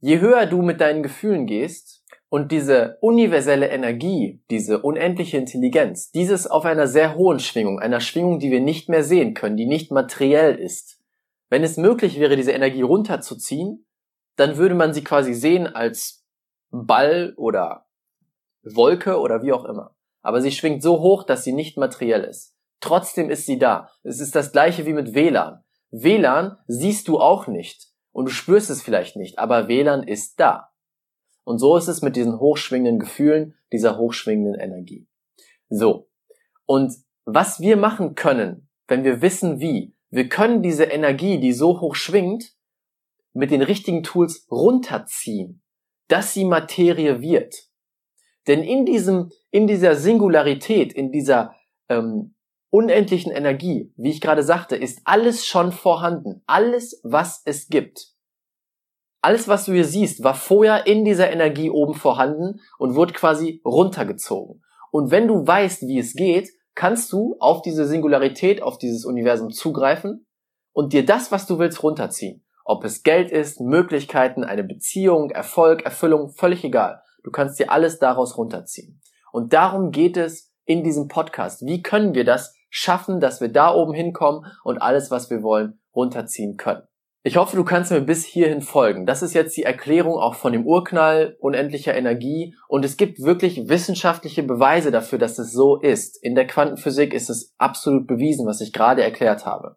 Je 0.00 0.21
höher 0.21 0.47
du 0.47 0.62
mit 0.62 0.81
deinen 0.81 1.03
Gefühlen 1.03 1.47
gehst 1.47 2.03
und 2.28 2.50
diese 2.50 2.99
universelle 3.00 3.69
Energie, 3.69 4.43
diese 4.50 4.81
unendliche 4.83 5.37
Intelligenz, 5.37 6.11
dieses 6.11 6.47
auf 6.47 6.64
einer 6.64 6.88
sehr 6.88 7.14
hohen 7.14 7.38
Schwingung, 7.38 7.78
einer 7.78 8.00
Schwingung, 8.00 8.38
die 8.38 8.50
wir 8.50 8.61
nicht 8.61 8.88
mehr 8.88 9.04
sehen 9.04 9.35
können, 9.35 9.57
die 9.57 9.66
nicht 9.66 9.93
materiell 9.93 10.54
ist, 10.57 11.00
wenn 11.50 11.62
es 11.62 11.76
möglich 11.76 12.19
wäre, 12.19 12.37
diese 12.37 12.52
Energie 12.52 12.83
runterzuziehen, 12.83 13.87
dann 14.37 14.57
würde 14.57 14.75
man 14.75 14.93
sie 14.93 15.04
quasi 15.04 15.35
sehen 15.35 15.66
als 15.66 16.26
Ball 16.71 17.35
oder 17.37 17.87
Wolke 18.64 19.21
oder 19.21 19.43
wie 19.43 19.52
auch 19.52 19.64
immer. 19.64 19.95
Aber 20.23 20.40
sie 20.40 20.50
schwingt 20.50 20.83
so 20.83 21.00
hoch, 21.00 21.23
dass 21.23 21.45
sie 21.45 21.52
nicht 21.52 21.76
materiell 21.76 22.25
ist. 22.25 22.57
Trotzdem 22.81 23.31
ist 23.31 23.47
sie 23.47 23.59
da. 23.59 23.90
Es 24.02 24.21
ist 24.21 24.35
das 24.35 24.52
gleiche 24.52 24.87
wie 24.87 24.93
mit 24.93 25.14
WLAN. 25.14 25.62
WLAN 25.90 26.59
siehst 26.66 27.07
du 27.09 27.21
auch 27.21 27.47
nicht 27.47 27.88
und 28.12 28.26
du 28.26 28.31
spürst 28.33 28.71
es 28.71 28.83
vielleicht 28.83 29.16
nicht, 29.16 29.38
aber 29.38 29.69
WLAN 29.69 30.02
ist 30.02 30.40
da. 30.40 30.71
Und 31.45 31.59
so 31.59 31.77
ist 31.77 31.89
es 31.89 32.03
mit 32.03 32.17
diesen 32.17 32.41
hochschwingenden 32.41 32.99
Gefühlen, 32.99 33.55
dieser 33.73 33.99
hochschwingenden 33.99 34.59
Energie. 34.59 35.07
So. 35.69 36.09
Und 36.67 36.95
was 37.25 37.61
wir 37.61 37.77
machen 37.77 38.15
können, 38.15 38.69
wenn 38.89 39.05
wir 39.05 39.23
wissen 39.23 39.61
wie, 39.61 39.95
wir 40.11 40.29
können 40.29 40.63
diese 40.63 40.85
Energie, 40.85 41.39
die 41.39 41.53
so 41.53 41.81
hoch 41.81 41.95
schwingt, 41.95 42.55
mit 43.33 43.51
den 43.51 43.63
richtigen 43.63 44.03
Tools 44.03 44.47
runterziehen, 44.51 45.63
dass 46.09 46.33
sie 46.33 46.45
Materie 46.45 47.21
wird. 47.21 47.69
Denn 48.47 48.63
in 48.63 48.87
diesem, 48.87 49.31
in 49.51 49.67
dieser 49.67 49.97
Singularität, 49.97 50.93
in 50.93 51.11
dieser 51.11 51.55
ähm, 51.89 52.35
unendlichen 52.71 53.33
Energie, 53.33 53.93
wie 53.97 54.11
ich 54.11 54.21
gerade 54.21 54.43
sagte, 54.43 54.77
ist 54.77 55.01
alles 55.05 55.47
schon 55.47 55.73
vorhanden. 55.73 56.43
Alles, 56.47 57.01
was 57.03 57.43
es 57.45 57.69
gibt. 57.69 58.13
Alles, 59.25 59.49
was 59.49 59.64
du 59.64 59.73
hier 59.73 59.87
siehst, 59.87 60.23
war 60.23 60.35
vorher 60.35 60.87
in 60.87 61.02
dieser 61.07 61.33
Energie 61.33 61.71
oben 61.71 61.95
vorhanden 61.95 62.61
und 62.76 62.95
wurde 62.95 63.14
quasi 63.14 63.62
runtergezogen. 63.64 64.62
Und 64.90 65.11
wenn 65.11 65.28
du 65.28 65.47
weißt, 65.47 65.88
wie 65.88 65.99
es 65.99 66.12
geht, 66.12 66.50
kannst 66.75 67.11
du 67.11 67.35
auf 67.40 67.62
diese 67.62 67.87
Singularität, 67.87 68.62
auf 68.62 68.76
dieses 68.76 69.07
Universum 69.07 69.50
zugreifen 69.50 70.26
und 70.75 70.93
dir 70.93 71.07
das, 71.07 71.33
was 71.33 71.47
du 71.47 71.59
willst, 71.59 71.83
runterziehen. 71.83 72.45
Ob 72.66 72.85
es 72.85 73.02
Geld 73.02 73.31
ist, 73.31 73.62
Möglichkeiten, 73.62 74.45
eine 74.45 74.62
Beziehung, 74.62 75.31
Erfolg, 75.31 75.87
Erfüllung, 75.87 76.28
völlig 76.28 76.62
egal. 76.62 77.00
Du 77.23 77.31
kannst 77.31 77.59
dir 77.59 77.73
alles 77.73 77.99
daraus 77.99 78.37
runterziehen. 78.37 79.00
Und 79.33 79.54
darum 79.54 79.90
geht 79.90 80.19
es 80.19 80.52
in 80.66 80.85
diesem 80.85 81.09
Podcast. 81.09 81.64
Wie 81.64 81.81
können 81.81 82.12
wir 82.12 82.26
das 82.26 82.54
schaffen, 82.69 83.21
dass 83.21 83.40
wir 83.40 83.49
da 83.49 83.73
oben 83.73 83.95
hinkommen 83.95 84.45
und 84.64 84.83
alles, 84.83 85.11
was 85.11 85.31
wir 85.31 85.43
wollen, 85.43 85.81
runterziehen 85.95 86.59
können? 86.59 86.83
Ich 87.26 87.38
hoffe, 87.38 87.57
du 87.57 87.64
kannst 87.64 87.90
mir 87.90 88.02
bis 88.02 88.23
hierhin 88.23 88.61
folgen. 88.61 89.07
Das 89.07 89.23
ist 89.23 89.33
jetzt 89.33 89.57
die 89.57 89.62
Erklärung 89.62 90.19
auch 90.19 90.35
von 90.35 90.52
dem 90.52 90.66
Urknall 90.66 91.38
unendlicher 91.40 91.95
Energie 91.95 92.54
und 92.69 92.85
es 92.85 92.99
gibt 92.99 93.23
wirklich 93.23 93.66
wissenschaftliche 93.66 94.43
Beweise 94.43 94.90
dafür, 94.90 95.19
dass 95.19 95.38
es 95.38 95.50
so 95.50 95.81
ist. 95.81 96.23
In 96.23 96.35
der 96.35 96.47
Quantenphysik 96.47 97.14
ist 97.14 97.31
es 97.31 97.54
absolut 97.57 98.07
bewiesen, 98.07 98.47
was 98.47 98.61
ich 98.61 98.75
gerade 98.75 99.02
erklärt 99.02 99.47
habe. 99.47 99.76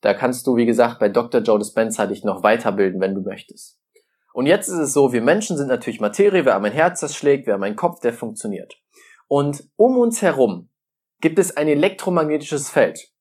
Da 0.00 0.12
kannst 0.12 0.44
du, 0.48 0.56
wie 0.56 0.66
gesagt, 0.66 0.98
bei 0.98 1.08
Dr. 1.08 1.40
Joe 1.40 1.60
Dispenza 1.60 2.06
dich 2.06 2.24
noch 2.24 2.42
weiterbilden, 2.42 3.00
wenn 3.00 3.14
du 3.14 3.20
möchtest. 3.20 3.78
Und 4.32 4.46
jetzt 4.46 4.66
ist 4.66 4.78
es 4.78 4.92
so, 4.92 5.12
wir 5.12 5.22
Menschen 5.22 5.56
sind 5.56 5.68
natürlich 5.68 6.00
Materie, 6.00 6.44
wir 6.44 6.54
haben 6.54 6.64
ein 6.64 6.72
Herz, 6.72 6.98
das 6.98 7.14
schlägt, 7.14 7.46
wir 7.46 7.54
haben 7.54 7.62
einen 7.62 7.76
Kopf, 7.76 8.00
der 8.00 8.12
funktioniert. 8.12 8.74
Und 9.28 9.62
um 9.76 9.98
uns 9.98 10.20
herum 10.20 10.68
gibt 11.20 11.38
es 11.38 11.56
ein 11.56 11.68
elektromagnetisches 11.68 12.68
Feld. 12.68 13.12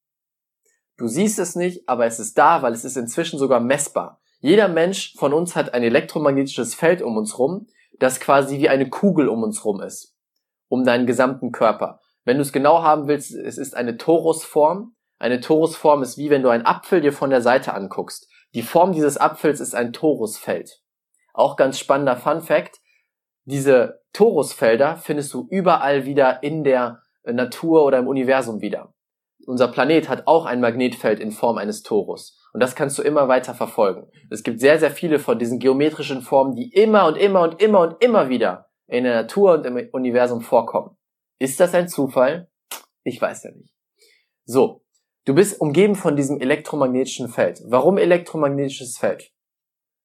Du 0.97 1.07
siehst 1.07 1.37
es 1.37 1.55
nicht, 1.55 1.87
aber 1.87 2.07
es 2.07 2.19
ist 2.19 2.37
da, 2.39 2.63
weil 2.63 2.73
es 2.73 2.83
ist 2.83 2.97
inzwischen 2.97 3.37
sogar 3.37 3.59
messbar. 3.59 4.19
Jeder 4.39 4.67
Mensch 4.67 5.13
von 5.17 5.31
uns 5.31 5.55
hat 5.55 5.73
ein 5.73 5.83
elektromagnetisches 5.83 6.73
Feld 6.73 7.03
um 7.03 7.17
uns 7.17 7.37
rum, 7.37 7.67
das 7.99 8.19
quasi 8.19 8.57
wie 8.57 8.69
eine 8.69 8.89
Kugel 8.89 9.29
um 9.29 9.43
uns 9.43 9.63
rum 9.63 9.79
ist. 9.81 10.15
Um 10.69 10.83
deinen 10.83 11.05
gesamten 11.05 11.51
Körper. 11.51 11.99
Wenn 12.25 12.37
du 12.37 12.41
es 12.41 12.51
genau 12.51 12.81
haben 12.81 13.07
willst, 13.07 13.33
es 13.33 13.57
ist 13.57 13.75
eine 13.75 13.97
Torusform. 13.97 14.95
Eine 15.19 15.39
Torusform 15.39 16.01
ist 16.01 16.17
wie 16.17 16.29
wenn 16.29 16.43
du 16.43 16.49
einen 16.49 16.65
Apfel 16.65 17.01
dir 17.01 17.13
von 17.13 17.29
der 17.29 17.41
Seite 17.41 17.73
anguckst. 17.73 18.27
Die 18.53 18.63
Form 18.63 18.91
dieses 18.91 19.17
Apfels 19.17 19.59
ist 19.59 19.75
ein 19.75 19.93
Torusfeld. 19.93 20.81
Auch 21.33 21.55
ganz 21.57 21.77
spannender 21.77 22.17
Fun 22.17 22.41
Fact. 22.41 22.79
Diese 23.45 24.01
Torusfelder 24.13 24.97
findest 24.97 25.33
du 25.33 25.47
überall 25.49 26.05
wieder 26.05 26.41
in 26.43 26.63
der 26.63 27.01
Natur 27.23 27.85
oder 27.85 27.99
im 27.99 28.07
Universum 28.07 28.61
wieder 28.61 28.93
unser 29.47 29.69
Planet 29.69 30.09
hat 30.09 30.27
auch 30.27 30.45
ein 30.45 30.59
Magnetfeld 30.59 31.19
in 31.19 31.31
Form 31.31 31.57
eines 31.57 31.81
Torus. 31.81 32.37
Und 32.53 32.61
das 32.61 32.75
kannst 32.75 32.97
du 32.97 33.01
immer 33.01 33.27
weiter 33.29 33.53
verfolgen. 33.53 34.09
Es 34.29 34.43
gibt 34.43 34.59
sehr, 34.59 34.77
sehr 34.77 34.91
viele 34.91 35.19
von 35.19 35.39
diesen 35.39 35.59
geometrischen 35.59 36.21
Formen, 36.21 36.53
die 36.53 36.71
immer 36.73 37.07
und 37.07 37.15
immer 37.15 37.41
und 37.41 37.61
immer 37.61 37.79
und 37.81 38.03
immer 38.03 38.29
wieder 38.29 38.69
in 38.87 39.05
der 39.05 39.15
Natur 39.15 39.53
und 39.53 39.65
im 39.65 39.89
Universum 39.93 40.41
vorkommen. 40.41 40.97
Ist 41.39 41.59
das 41.59 41.73
ein 41.73 41.87
Zufall? 41.87 42.49
Ich 43.03 43.21
weiß 43.21 43.43
ja 43.43 43.51
nicht. 43.51 43.73
So, 44.43 44.83
du 45.25 45.33
bist 45.33 45.61
umgeben 45.61 45.95
von 45.95 46.17
diesem 46.17 46.41
elektromagnetischen 46.41 47.29
Feld. 47.29 47.61
Warum 47.65 47.97
elektromagnetisches 47.97 48.97
Feld? 48.97 49.31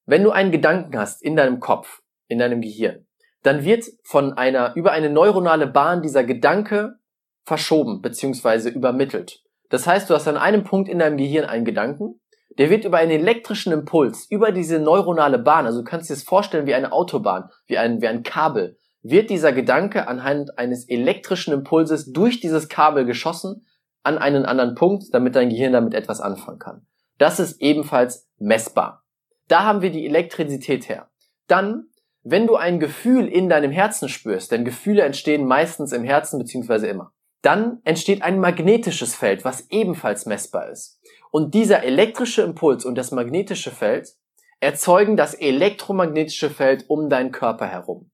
Wenn 0.05 0.23
du 0.23 0.31
einen 0.31 0.51
Gedanken 0.51 0.97
hast 0.97 1.21
in 1.21 1.35
deinem 1.35 1.59
Kopf, 1.59 2.01
in 2.27 2.39
deinem 2.39 2.61
Gehirn, 2.61 3.07
dann 3.41 3.65
wird 3.65 3.85
von 4.03 4.33
einer, 4.33 4.73
über 4.75 4.91
eine 4.93 5.09
neuronale 5.09 5.67
Bahn 5.67 6.01
dieser 6.01 6.23
Gedanke 6.23 6.99
verschoben 7.45 8.01
bzw. 8.01 8.69
übermittelt. 8.69 9.41
Das 9.69 9.87
heißt, 9.87 10.09
du 10.09 10.13
hast 10.13 10.27
an 10.27 10.37
einem 10.37 10.63
Punkt 10.63 10.89
in 10.89 10.99
deinem 10.99 11.17
Gehirn 11.17 11.45
einen 11.45 11.65
Gedanken, 11.65 12.19
der 12.57 12.69
wird 12.69 12.85
über 12.85 12.97
einen 12.97 13.11
elektrischen 13.11 13.73
Impuls, 13.73 14.27
über 14.29 14.51
diese 14.51 14.79
neuronale 14.79 15.39
Bahn, 15.39 15.65
also 15.65 15.79
du 15.79 15.83
kannst 15.83 16.09
dir 16.09 16.13
das 16.13 16.23
vorstellen 16.23 16.67
wie 16.67 16.75
eine 16.75 16.91
Autobahn, 16.91 17.49
wie 17.65 17.77
ein, 17.77 18.01
wie 18.01 18.07
ein 18.07 18.23
Kabel, 18.23 18.77
wird 19.01 19.29
dieser 19.29 19.51
Gedanke 19.51 20.07
anhand 20.07 20.57
eines 20.57 20.87
elektrischen 20.87 21.53
Impulses 21.53 22.11
durch 22.11 22.39
dieses 22.39 22.69
Kabel 22.69 23.05
geschossen 23.05 23.65
an 24.03 24.17
einen 24.17 24.45
anderen 24.45 24.75
Punkt, 24.75 25.05
damit 25.11 25.35
dein 25.35 25.49
Gehirn 25.49 25.73
damit 25.73 25.93
etwas 25.93 26.21
anfangen 26.21 26.59
kann. 26.59 26.85
Das 27.17 27.39
ist 27.39 27.61
ebenfalls 27.61 28.29
messbar. 28.37 29.03
Da 29.47 29.63
haben 29.63 29.81
wir 29.81 29.91
die 29.91 30.05
Elektrizität 30.05 30.87
her. 30.87 31.09
Dann, 31.47 31.87
wenn 32.21 32.47
du 32.47 32.55
ein 32.55 32.79
Gefühl 32.79 33.27
in 33.27 33.49
deinem 33.49 33.71
Herzen 33.71 34.07
spürst, 34.07 34.51
denn 34.51 34.65
Gefühle 34.65 35.01
entstehen 35.01 35.45
meistens 35.45 35.91
im 35.91 36.03
Herzen 36.03 36.39
beziehungsweise 36.39 36.87
immer 36.87 37.11
dann 37.43 37.81
entsteht 37.83 38.23
ein 38.23 38.39
magnetisches 38.39 39.15
Feld, 39.15 39.45
was 39.45 39.69
ebenfalls 39.69 40.25
messbar 40.25 40.69
ist. 40.69 40.99
Und 41.29 41.53
dieser 41.53 41.83
elektrische 41.83 42.41
Impuls 42.41 42.85
und 42.85 42.95
das 42.95 43.11
magnetische 43.11 43.71
Feld 43.71 44.15
erzeugen 44.59 45.17
das 45.17 45.33
elektromagnetische 45.33 46.49
Feld 46.49 46.85
um 46.89 47.09
deinen 47.09 47.31
Körper 47.31 47.67
herum. 47.67 48.09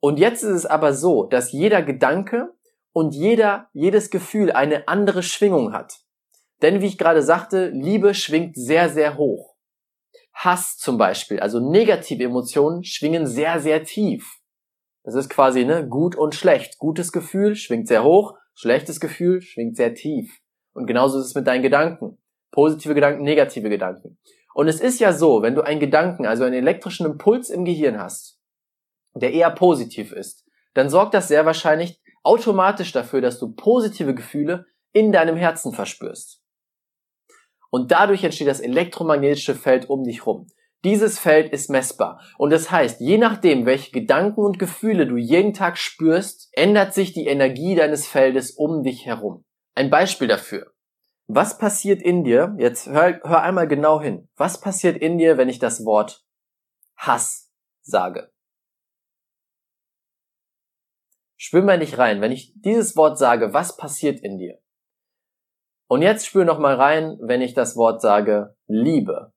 Und 0.00 0.18
jetzt 0.18 0.42
ist 0.42 0.50
es 0.50 0.66
aber 0.66 0.92
so, 0.92 1.24
dass 1.24 1.52
jeder 1.52 1.82
Gedanke 1.82 2.52
und 2.92 3.14
jeder, 3.14 3.68
jedes 3.72 4.10
Gefühl 4.10 4.50
eine 4.50 4.88
andere 4.88 5.22
Schwingung 5.22 5.72
hat. 5.72 6.00
Denn 6.62 6.80
wie 6.80 6.86
ich 6.86 6.98
gerade 6.98 7.22
sagte, 7.22 7.68
Liebe 7.68 8.12
schwingt 8.12 8.56
sehr, 8.56 8.88
sehr 8.88 9.16
hoch. 9.16 9.54
Hass 10.34 10.76
zum 10.78 10.98
Beispiel, 10.98 11.38
also 11.38 11.60
negative 11.60 12.24
Emotionen, 12.24 12.82
schwingen 12.82 13.26
sehr, 13.26 13.60
sehr 13.60 13.84
tief. 13.84 14.41
Das 15.04 15.14
ist 15.14 15.28
quasi 15.28 15.64
ne, 15.64 15.86
gut 15.86 16.16
und 16.16 16.34
schlecht. 16.34 16.78
Gutes 16.78 17.12
Gefühl 17.12 17.56
schwingt 17.56 17.88
sehr 17.88 18.04
hoch, 18.04 18.34
schlechtes 18.54 19.00
Gefühl 19.00 19.42
schwingt 19.42 19.76
sehr 19.76 19.94
tief. 19.94 20.40
Und 20.72 20.86
genauso 20.86 21.18
ist 21.18 21.26
es 21.26 21.34
mit 21.34 21.46
deinen 21.46 21.62
Gedanken. 21.62 22.18
Positive 22.50 22.94
Gedanken, 22.94 23.22
negative 23.24 23.68
Gedanken. 23.68 24.18
Und 24.54 24.68
es 24.68 24.80
ist 24.80 25.00
ja 25.00 25.12
so, 25.12 25.42
wenn 25.42 25.54
du 25.54 25.62
einen 25.62 25.80
Gedanken, 25.80 26.26
also 26.26 26.44
einen 26.44 26.54
elektrischen 26.54 27.06
Impuls 27.06 27.50
im 27.50 27.64
Gehirn 27.64 27.98
hast, 27.98 28.38
der 29.14 29.32
eher 29.32 29.50
positiv 29.50 30.12
ist, 30.12 30.46
dann 30.74 30.88
sorgt 30.88 31.14
das 31.14 31.28
sehr 31.28 31.46
wahrscheinlich 31.46 32.00
automatisch 32.22 32.92
dafür, 32.92 33.20
dass 33.20 33.38
du 33.38 33.52
positive 33.52 34.14
Gefühle 34.14 34.66
in 34.92 35.12
deinem 35.12 35.36
Herzen 35.36 35.72
verspürst. 35.72 36.42
Und 37.70 37.90
dadurch 37.90 38.22
entsteht 38.22 38.48
das 38.48 38.60
elektromagnetische 38.60 39.54
Feld 39.54 39.88
um 39.88 40.04
dich 40.04 40.26
rum. 40.26 40.46
Dieses 40.84 41.18
Feld 41.18 41.52
ist 41.52 41.70
messbar. 41.70 42.20
Und 42.38 42.50
das 42.50 42.70
heißt, 42.70 43.00
je 43.00 43.16
nachdem, 43.16 43.66
welche 43.66 43.92
Gedanken 43.92 44.40
und 44.40 44.58
Gefühle 44.58 45.06
du 45.06 45.16
jeden 45.16 45.54
Tag 45.54 45.78
spürst, 45.78 46.48
ändert 46.52 46.92
sich 46.92 47.12
die 47.12 47.26
Energie 47.26 47.76
deines 47.76 48.08
Feldes 48.08 48.50
um 48.50 48.82
dich 48.82 49.06
herum. 49.06 49.44
Ein 49.74 49.90
Beispiel 49.90 50.26
dafür. 50.26 50.72
Was 51.28 51.56
passiert 51.56 52.02
in 52.02 52.24
dir? 52.24 52.56
Jetzt 52.58 52.88
hör, 52.88 53.20
hör 53.22 53.42
einmal 53.42 53.68
genau 53.68 54.00
hin. 54.00 54.28
Was 54.36 54.60
passiert 54.60 54.96
in 54.96 55.18
dir, 55.18 55.38
wenn 55.38 55.48
ich 55.48 55.60
das 55.60 55.84
Wort 55.84 56.24
Hass 56.96 57.50
sage? 57.82 58.32
Spür 61.36 61.62
mal 61.62 61.78
nicht 61.78 61.98
rein. 61.98 62.20
Wenn 62.20 62.32
ich 62.32 62.52
dieses 62.56 62.96
Wort 62.96 63.18
sage, 63.18 63.52
was 63.52 63.76
passiert 63.76 64.20
in 64.20 64.38
dir? 64.38 64.58
Und 65.88 66.02
jetzt 66.02 66.26
spür 66.26 66.44
noch 66.44 66.58
mal 66.58 66.74
rein, 66.74 67.18
wenn 67.20 67.40
ich 67.40 67.54
das 67.54 67.76
Wort 67.76 68.00
sage 68.00 68.56
Liebe. 68.66 69.32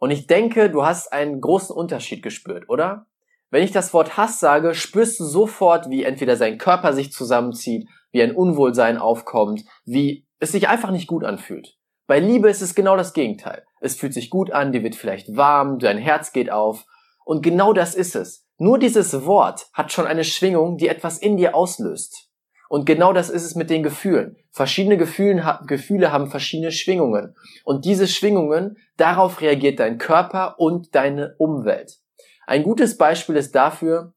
Und 0.00 0.10
ich 0.10 0.26
denke, 0.26 0.70
du 0.70 0.82
hast 0.82 1.12
einen 1.12 1.42
großen 1.42 1.76
Unterschied 1.76 2.22
gespürt, 2.22 2.68
oder? 2.70 3.06
Wenn 3.50 3.62
ich 3.62 3.70
das 3.70 3.92
Wort 3.92 4.16
Hass 4.16 4.40
sage, 4.40 4.74
spürst 4.74 5.20
du 5.20 5.24
sofort, 5.24 5.90
wie 5.90 6.04
entweder 6.04 6.36
sein 6.36 6.56
Körper 6.56 6.94
sich 6.94 7.12
zusammenzieht, 7.12 7.86
wie 8.10 8.22
ein 8.22 8.34
Unwohlsein 8.34 8.96
aufkommt, 8.96 9.62
wie 9.84 10.26
es 10.38 10.52
sich 10.52 10.68
einfach 10.68 10.90
nicht 10.90 11.06
gut 11.06 11.22
anfühlt. 11.22 11.76
Bei 12.06 12.18
Liebe 12.18 12.48
ist 12.48 12.62
es 12.62 12.74
genau 12.74 12.96
das 12.96 13.12
Gegenteil. 13.12 13.62
Es 13.80 13.94
fühlt 13.94 14.14
sich 14.14 14.30
gut 14.30 14.50
an, 14.50 14.72
dir 14.72 14.82
wird 14.82 14.94
vielleicht 14.94 15.36
warm, 15.36 15.78
dein 15.78 15.98
Herz 15.98 16.32
geht 16.32 16.50
auf. 16.50 16.86
Und 17.24 17.42
genau 17.42 17.74
das 17.74 17.94
ist 17.94 18.16
es. 18.16 18.46
Nur 18.56 18.78
dieses 18.78 19.26
Wort 19.26 19.68
hat 19.74 19.92
schon 19.92 20.06
eine 20.06 20.24
Schwingung, 20.24 20.78
die 20.78 20.88
etwas 20.88 21.18
in 21.18 21.36
dir 21.36 21.54
auslöst. 21.54 22.29
Und 22.70 22.86
genau 22.86 23.12
das 23.12 23.30
ist 23.30 23.44
es 23.44 23.56
mit 23.56 23.68
den 23.68 23.82
Gefühlen. 23.82 24.36
Verschiedene 24.52 24.96
Gefühle, 24.96 25.58
Gefühle 25.66 26.12
haben 26.12 26.28
verschiedene 26.28 26.70
Schwingungen. 26.70 27.34
Und 27.64 27.84
diese 27.84 28.06
Schwingungen, 28.06 28.76
darauf 28.96 29.40
reagiert 29.40 29.80
dein 29.80 29.98
Körper 29.98 30.54
und 30.60 30.94
deine 30.94 31.34
Umwelt. 31.38 31.98
Ein 32.46 32.62
gutes 32.62 32.96
Beispiel 32.96 33.34
ist 33.34 33.56
dafür, 33.56 34.14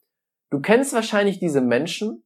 du 0.52 0.60
kennst 0.60 0.94
wahrscheinlich 0.94 1.40
diese 1.40 1.62
Menschen, 1.62 2.26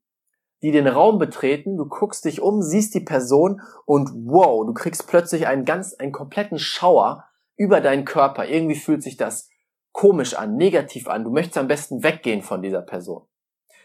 die 0.62 0.72
den 0.72 0.88
Raum 0.88 1.18
betreten, 1.18 1.78
du 1.78 1.88
guckst 1.88 2.26
dich 2.26 2.42
um, 2.42 2.62
siehst 2.62 2.94
die 2.94 3.06
Person 3.06 3.62
und 3.86 4.10
wow, 4.26 4.66
du 4.66 4.74
kriegst 4.74 5.08
plötzlich 5.08 5.48
einen 5.48 5.64
ganz, 5.64 5.94
einen 5.94 6.12
kompletten 6.12 6.60
Schauer 6.60 7.24
über 7.56 7.80
deinen 7.80 8.04
Körper. 8.04 8.50
Irgendwie 8.50 8.76
fühlt 8.76 9.02
sich 9.02 9.16
das 9.16 9.48
komisch 9.94 10.34
an, 10.34 10.58
negativ 10.58 11.08
an. 11.08 11.24
Du 11.24 11.32
möchtest 11.32 11.58
am 11.58 11.70
besten 11.70 12.04
weggehen 12.04 12.42
von 12.42 12.62
dieser 12.62 12.82
Person. 12.82 13.26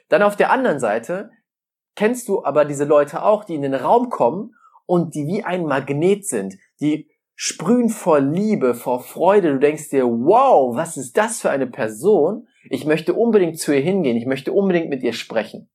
Dann 0.08 0.22
auf 0.22 0.34
der 0.34 0.50
anderen 0.50 0.80
Seite 0.80 1.30
kennst 1.94 2.28
du 2.28 2.44
aber 2.44 2.64
diese 2.64 2.84
Leute 2.84 3.22
auch, 3.22 3.44
die 3.44 3.54
in 3.54 3.62
den 3.62 3.74
Raum 3.74 4.08
kommen 4.10 4.54
und 4.86 5.14
die 5.14 5.26
wie 5.26 5.44
ein 5.44 5.64
Magnet 5.66 6.26
sind, 6.26 6.56
die 6.80 7.08
sprühen 7.34 7.88
vor 7.88 8.20
Liebe, 8.20 8.74
vor 8.74 9.00
Freude. 9.00 9.52
Du 9.52 9.58
denkst 9.58 9.90
dir, 9.90 10.04
wow, 10.04 10.76
was 10.76 10.96
ist 10.96 11.16
das 11.16 11.40
für 11.40 11.50
eine 11.50 11.66
Person? 11.66 12.46
Ich 12.70 12.84
möchte 12.84 13.14
unbedingt 13.14 13.58
zu 13.58 13.74
ihr 13.74 13.80
hingehen. 13.80 14.16
Ich 14.16 14.26
möchte 14.26 14.52
unbedingt 14.52 14.88
mit 14.88 15.02
ihr 15.02 15.12
sprechen. 15.12 15.70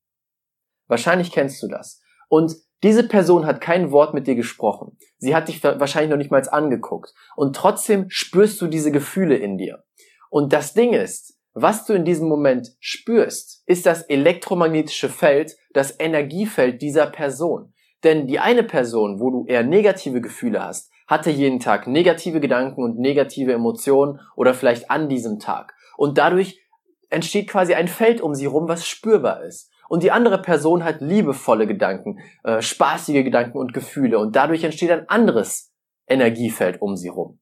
Wahrscheinlich 0.88 1.32
kennst 1.32 1.62
du 1.62 1.68
das. 1.68 2.02
Und 2.30 2.56
diese 2.84 3.08
Person 3.08 3.46
hat 3.46 3.60
kein 3.60 3.92
Wort 3.92 4.14
mit 4.14 4.28
dir 4.28 4.36
gesprochen. 4.36 4.98
Sie 5.18 5.36
hat 5.36 5.48
dich 5.48 5.64
wahrscheinlich 5.64 6.12
noch 6.12 6.18
nicht 6.18 6.32
mal 6.32 6.48
angeguckt. 6.48 7.14
Und 7.36 7.56
trotzdem 7.56 8.06
spürst 8.10 8.62
du 8.62 8.68
diese 8.68 8.92
Gefühle 8.92 9.36
in 9.36 9.58
dir. 9.58 9.84
Und 10.30 10.54
das 10.54 10.74
Ding 10.74 10.94
ist, 10.94 11.37
was 11.60 11.86
du 11.86 11.94
in 11.94 12.06
diesem 12.06 12.28
Moment 12.28 12.76
spürst, 12.80 13.64
ist 13.66 13.88
das 13.88 14.04
elektromagnetische 14.04 15.10
Feld, 15.10 15.56
das 15.74 16.00
Energiefeld 16.00 16.84
dieser 16.84 17.08
Person. 17.08 17.74
Denn 18.04 18.28
die 18.28 18.38
eine 18.38 18.62
Person, 18.62 19.20
wo 19.20 19.32
du 19.32 19.46
eher 19.48 19.64
negative 19.64 20.22
Gefühle 20.22 20.64
hast, 20.64 20.92
hatte 21.08 21.32
jeden 21.32 21.60
Tag 21.60 21.88
negative 21.88 22.40
Gedanken 22.40 22.84
und 22.84 23.00
negative 23.00 23.54
Emotionen 23.54 24.20
oder 24.36 24.54
vielleicht 24.54 24.92
an 24.92 25.10
diesem 25.10 25.40
Tag. 25.40 25.74
Und 25.98 26.20
dadurch 26.20 26.62
entsteht 27.10 27.50
quasi 27.50 27.74
ein 27.74 27.88
Feld 27.88 28.22
um 28.22 28.36
sie 28.36 28.46
rum, 28.46 28.68
was 28.68 28.86
spürbar 28.86 29.44
ist. 29.44 29.72
Und 29.90 30.04
die 30.04 30.12
andere 30.12 30.40
Person 30.40 30.84
hat 30.84 31.02
liebevolle 31.02 31.66
Gedanken, 31.66 32.20
äh, 32.44 32.62
spaßige 32.62 33.24
Gedanken 33.24 33.58
und 33.58 33.74
Gefühle. 33.74 34.20
Und 34.20 34.36
dadurch 34.36 34.64
entsteht 34.64 34.92
ein 34.92 35.10
anderes 35.10 35.74
Energiefeld 36.08 36.84
um 36.84 36.96
sie 36.98 37.08
rum. 37.08 37.40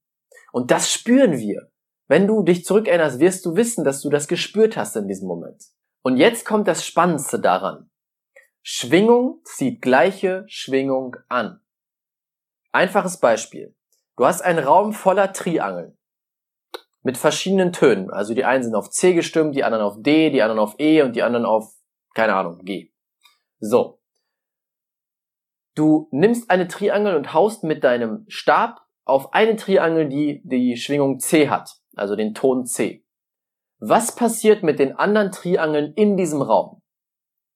Und 0.54 0.72
das 0.72 0.90
spüren 0.90 1.38
wir. 1.38 1.70
Wenn 2.08 2.28
du 2.28 2.44
dich 2.44 2.66
zurückerinnerst, 2.66 3.20
wirst 3.20 3.46
du 3.46 3.56
wissen, 3.56 3.84
dass 3.84 4.02
du 4.02 4.10
das 4.10 4.28
gespürt 4.28 4.78
hast 4.78 4.96
in 4.96 5.08
diesem 5.08 5.28
Moment. 5.28 5.64
Und 6.04 6.18
jetzt 6.18 6.46
kommt 6.46 6.68
das 6.68 6.86
Spannendste 6.86 7.40
daran. 7.40 7.90
Schwingung 8.62 9.42
zieht 9.44 9.82
gleiche 9.82 10.44
Schwingung 10.48 11.16
an. 11.30 11.62
Einfaches 12.72 13.20
Beispiel. 13.20 13.76
Du 14.18 14.26
hast 14.26 14.42
einen 14.42 14.60
Raum 14.60 14.94
voller 14.94 15.34
Triangeln 15.34 15.98
mit 17.06 17.18
verschiedenen 17.18 17.72
Tönen. 17.72 18.10
Also 18.10 18.34
die 18.34 18.46
einen 18.46 18.64
sind 18.64 18.76
auf 18.76 18.90
C 18.90 19.14
gestimmt, 19.14 19.56
die 19.56 19.64
anderen 19.64 19.86
auf 19.86 19.98
D, 20.00 20.32
die 20.32 20.42
anderen 20.42 20.60
auf 20.60 20.76
E 20.80 21.04
und 21.04 21.16
die 21.16 21.22
anderen 21.22 21.46
auf, 21.46 21.76
keine 22.16 22.34
Ahnung, 22.34 22.66
G. 22.66 22.92
So. 23.60 24.02
Du 25.76 26.08
nimmst 26.12 26.50
eine 26.50 26.68
Triangel 26.68 27.16
und 27.16 27.34
haust 27.34 27.64
mit 27.64 27.84
deinem 27.84 28.26
Stab 28.28 28.82
auf 29.04 29.34
eine 29.34 29.56
Triangel, 29.56 30.10
die 30.10 30.42
die 30.44 30.78
Schwingung 30.78 31.20
C 31.20 31.50
hat, 31.50 31.78
also 31.98 32.16
den 32.16 32.34
Ton 32.34 32.66
C. 32.66 33.06
Was 33.80 34.16
passiert 34.16 34.64
mit 34.64 34.80
den 34.80 34.94
anderen 34.94 35.32
Triangeln 35.32 35.94
in 35.94 36.18
diesem 36.18 36.42
Raum? 36.42 36.82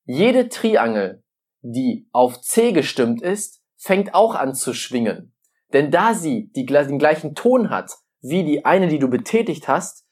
Jede 0.06 0.50
Triangel, 0.50 1.24
die 1.62 2.08
auf 2.12 2.42
C 2.42 2.72
gestimmt 2.72 3.22
ist, 3.22 3.62
fängt 3.78 4.14
auch 4.14 4.36
an 4.36 4.54
zu 4.54 4.74
schwingen. 4.74 5.34
Denn 5.72 5.92
da 5.92 6.14
sie 6.14 6.52
die, 6.56 6.66
den 6.66 7.00
gleichen 7.00 7.36
Ton 7.36 7.70
hat 7.70 7.92
wie 8.22 8.44
die 8.44 8.66
eine, 8.66 8.88
die 8.88 9.00
du 9.00 9.08
betätigt 9.08 9.68
hast, 9.68 10.06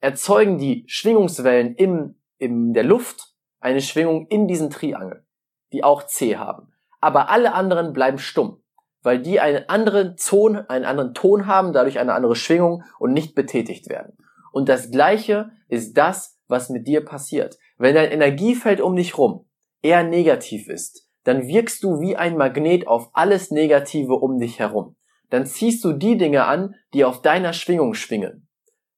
erzeugen 0.00 0.58
die 0.58 0.84
Schwingungswellen 0.86 1.74
im, 1.76 2.20
in 2.38 2.72
der 2.72 2.84
Luft 2.84 3.34
eine 3.60 3.80
Schwingung 3.80 4.26
in 4.28 4.46
diesen 4.46 4.70
Triangel, 4.70 5.26
die 5.72 5.82
auch 5.82 6.04
C 6.04 6.36
haben. 6.36 6.72
Aber 7.00 7.30
alle 7.30 7.54
anderen 7.54 7.92
bleiben 7.92 8.18
stumm, 8.18 8.62
weil 9.04 9.20
die 9.20 9.38
einen 9.38 9.68
anderen 9.68 10.16
Ton, 10.16 10.56
einen 10.56 10.84
anderen 10.84 11.14
Ton 11.14 11.46
haben, 11.46 11.72
dadurch 11.72 12.00
eine 12.00 12.14
andere 12.14 12.34
Schwingung 12.34 12.82
und 12.98 13.12
nicht 13.12 13.34
betätigt 13.34 13.88
werden. 13.88 14.16
Und 14.50 14.68
das 14.68 14.90
gleiche 14.90 15.50
ist 15.68 15.96
das, 15.96 16.38
was 16.48 16.70
mit 16.70 16.88
dir 16.88 17.04
passiert. 17.04 17.58
Wenn 17.76 17.94
dein 17.94 18.10
Energiefeld 18.10 18.80
um 18.80 18.96
dich 18.96 19.16
rum 19.18 19.46
eher 19.82 20.02
negativ 20.02 20.68
ist, 20.68 21.08
dann 21.24 21.46
wirkst 21.46 21.82
du 21.82 22.00
wie 22.00 22.16
ein 22.16 22.36
Magnet 22.36 22.86
auf 22.86 23.10
alles 23.12 23.50
Negative 23.50 24.14
um 24.14 24.38
dich 24.38 24.58
herum. 24.58 24.96
Dann 25.30 25.46
ziehst 25.46 25.84
du 25.84 25.92
die 25.92 26.16
Dinge 26.16 26.46
an, 26.46 26.74
die 26.94 27.04
auf 27.04 27.20
deiner 27.20 27.52
Schwingung 27.52 27.94
schwingen. 27.94 28.48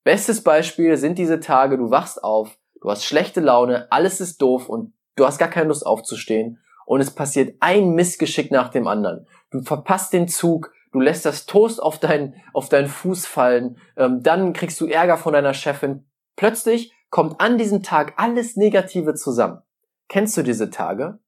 Bestes 0.04 0.42
Beispiel 0.42 0.96
sind 0.96 1.18
diese 1.18 1.40
Tage, 1.40 1.78
du 1.78 1.90
wachst 1.90 2.22
auf, 2.22 2.58
du 2.80 2.90
hast 2.90 3.04
schlechte 3.04 3.40
Laune, 3.40 3.90
alles 3.90 4.20
ist 4.20 4.40
doof 4.40 4.68
und 4.68 4.92
du 5.16 5.26
hast 5.26 5.38
gar 5.38 5.50
keine 5.50 5.68
Lust 5.68 5.84
aufzustehen 5.84 6.60
und 6.86 7.00
es 7.00 7.10
passiert 7.10 7.56
ein 7.60 7.90
Missgeschick 7.90 8.50
nach 8.50 8.70
dem 8.70 8.86
anderen. 8.86 9.26
Du 9.50 9.60
verpasst 9.60 10.14
den 10.14 10.28
Zug, 10.28 10.72
du 10.92 11.00
lässt 11.00 11.26
das 11.26 11.44
Toast 11.44 11.82
auf 11.82 11.98
deinen 11.98 12.34
auf 12.54 12.70
deinen 12.70 12.88
Fuß 12.88 13.26
fallen, 13.26 13.76
ähm, 13.98 14.22
dann 14.22 14.54
kriegst 14.54 14.80
du 14.80 14.86
Ärger 14.86 15.18
von 15.18 15.34
deiner 15.34 15.52
Chefin. 15.52 16.06
Plötzlich 16.36 16.94
kommt 17.10 17.40
an 17.40 17.58
diesem 17.58 17.82
Tag 17.82 18.14
alles 18.16 18.56
Negative 18.56 19.14
zusammen. 19.14 19.60
Kennst 20.08 20.36
du 20.36 20.42
diese 20.42 20.70
Tage? 20.70 21.18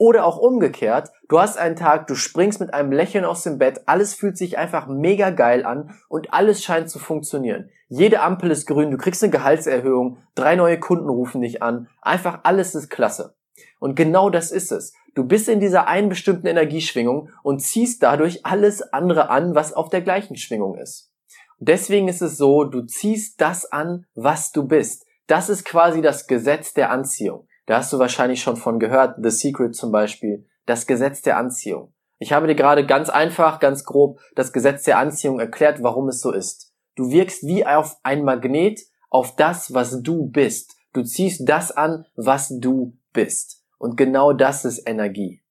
Oder 0.00 0.24
auch 0.24 0.38
umgekehrt, 0.38 1.10
du 1.28 1.40
hast 1.40 1.58
einen 1.58 1.74
Tag, 1.74 2.06
du 2.06 2.14
springst 2.14 2.60
mit 2.60 2.72
einem 2.72 2.92
Lächeln 2.92 3.24
aus 3.24 3.42
dem 3.42 3.58
Bett, 3.58 3.82
alles 3.86 4.14
fühlt 4.14 4.38
sich 4.38 4.56
einfach 4.56 4.86
mega 4.86 5.30
geil 5.30 5.66
an 5.66 5.98
und 6.08 6.32
alles 6.32 6.62
scheint 6.62 6.88
zu 6.88 7.00
funktionieren. 7.00 7.70
Jede 7.88 8.20
Ampel 8.20 8.52
ist 8.52 8.66
grün, 8.66 8.92
du 8.92 8.96
kriegst 8.96 9.24
eine 9.24 9.32
Gehaltserhöhung, 9.32 10.18
drei 10.36 10.54
neue 10.54 10.78
Kunden 10.78 11.08
rufen 11.08 11.40
dich 11.40 11.64
an, 11.64 11.88
einfach 12.00 12.40
alles 12.44 12.76
ist 12.76 12.90
klasse. 12.90 13.34
Und 13.78 13.94
genau 13.94 14.30
das 14.30 14.50
ist 14.50 14.72
es. 14.72 14.92
Du 15.14 15.24
bist 15.24 15.48
in 15.48 15.60
dieser 15.60 15.88
einen 15.88 16.08
bestimmten 16.08 16.46
Energieschwingung 16.46 17.30
und 17.42 17.60
ziehst 17.60 18.02
dadurch 18.02 18.46
alles 18.46 18.82
andere 18.92 19.30
an, 19.30 19.54
was 19.54 19.72
auf 19.72 19.88
der 19.88 20.02
gleichen 20.02 20.36
Schwingung 20.36 20.76
ist. 20.76 21.12
deswegen 21.60 22.06
ist 22.06 22.22
es 22.22 22.36
so, 22.36 22.64
du 22.64 22.82
ziehst 22.82 23.40
das 23.40 23.70
an, 23.72 24.06
was 24.14 24.52
du 24.52 24.68
bist. 24.68 25.06
Das 25.26 25.48
ist 25.48 25.64
quasi 25.64 26.02
das 26.02 26.26
Gesetz 26.28 26.72
der 26.72 26.90
Anziehung. 26.90 27.48
Da 27.66 27.78
hast 27.78 27.92
du 27.92 27.98
wahrscheinlich 27.98 28.40
schon 28.40 28.56
von 28.56 28.78
gehört, 28.78 29.16
The 29.22 29.30
Secret 29.30 29.74
zum 29.74 29.90
Beispiel, 29.92 30.46
das 30.66 30.86
Gesetz 30.86 31.20
der 31.22 31.36
Anziehung. 31.36 31.92
Ich 32.18 32.32
habe 32.32 32.46
dir 32.46 32.54
gerade 32.54 32.86
ganz 32.86 33.10
einfach, 33.10 33.60
ganz 33.60 33.84
grob 33.84 34.20
das 34.34 34.52
Gesetz 34.52 34.84
der 34.84 34.98
Anziehung 34.98 35.38
erklärt, 35.38 35.82
warum 35.82 36.08
es 36.08 36.20
so 36.20 36.32
ist. 36.32 36.72
Du 36.96 37.10
wirkst 37.10 37.46
wie 37.46 37.66
auf 37.66 37.96
ein 38.02 38.24
Magnet 38.24 38.80
auf 39.10 39.36
das, 39.36 39.74
was 39.74 40.02
du 40.02 40.28
bist. 40.28 40.76
Du 40.92 41.02
ziehst 41.02 41.48
das 41.48 41.70
an, 41.70 42.06
was 42.16 42.48
du 42.58 42.96
bist. 43.12 43.64
Und 43.78 43.96
genau 43.96 44.32
das 44.32 44.64
ist 44.64 44.86
Energie. 44.86 45.42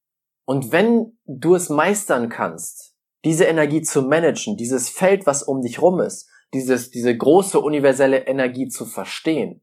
Und 0.46 0.72
wenn 0.72 1.17
du 1.26 1.56
es 1.56 1.70
meistern 1.70 2.30
kannst, 2.30 2.96
diese 3.26 3.46
Energie 3.46 3.82
zu 3.82 4.02
managen, 4.02 4.56
dieses 4.58 4.89
Feld, 4.89 5.26
was 5.26 5.43
um 5.43 5.62
dich 5.62 5.82
rum 5.82 6.00
ist, 6.00 6.30
dieses, 6.54 6.91
diese 6.91 7.15
große 7.15 7.60
universelle 7.60 8.28
Energie 8.28 8.67
zu 8.67 8.86
verstehen, 8.86 9.62